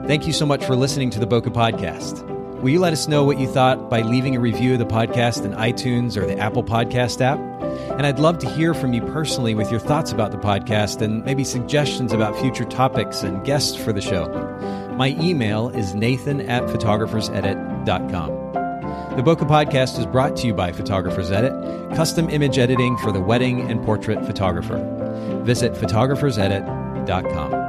Thank 0.08 0.28
you 0.28 0.34
so 0.34 0.45
much 0.45 0.65
for 0.65 0.76
listening 0.76 1.10
to 1.12 1.19
the 1.19 1.28
Bokeh 1.28 1.54
Podcast. 1.54 2.28
Will 2.62 2.69
you 2.69 2.80
let 2.80 2.91
us 2.93 3.08
know 3.08 3.24
what 3.24 3.39
you 3.39 3.47
thought 3.47 3.89
by 3.89 4.02
leaving 4.02 4.36
a 4.36 4.39
review 4.39 4.74
of 4.74 4.80
the 4.80 4.86
podcast 4.86 5.45
in 5.45 5.54
iTunes 5.54 6.17
or 6.17 6.26
the 6.28 6.38
Apple 6.38 6.63
Podcast 6.63 7.21
app? 7.21 7.39
And 7.97 8.06
I'd 8.06 8.19
love 8.19 8.38
to 8.39 8.50
hear 8.50 8.74
from 8.74 8.93
you 8.93 9.02
personally 9.02 9.56
with 9.56 9.71
your 9.71 9.80
thoughts 9.80 10.12
about 10.12 10.32
the 10.32 10.38
podcast 10.38 11.02
and 11.02 11.24
maybe 11.24 11.43
suggestions 11.43 12.12
about 12.13 12.38
future 12.38 12.65
topics 12.65 13.24
and 13.24 13.43
guests 13.45 13.76
for 13.76 13.93
the 13.93 14.02
show. 14.02 14.28
My 14.95 15.10
email 15.19 15.69
is 15.69 15.95
nathan 15.95 16.41
at 16.41 16.63
photographersedit.com. 16.63 18.61
The 19.12 19.21
Bokeh 19.21 19.45
Podcast 19.45 20.00
is 20.00 20.06
brought 20.06 20.38
to 20.38 20.47
you 20.47 20.54
by 20.54 20.71
Photographers 20.71 21.32
Edit, 21.32 21.52
custom 21.97 22.30
image 22.30 22.58
editing 22.58 22.95
for 23.00 23.12
the 23.12 23.19
wedding 23.19 23.69
and 23.69 23.84
portrait 23.84 24.26
photographer. 24.26 24.78
Visit 25.43 25.74
photographersedit.com. 25.74 27.61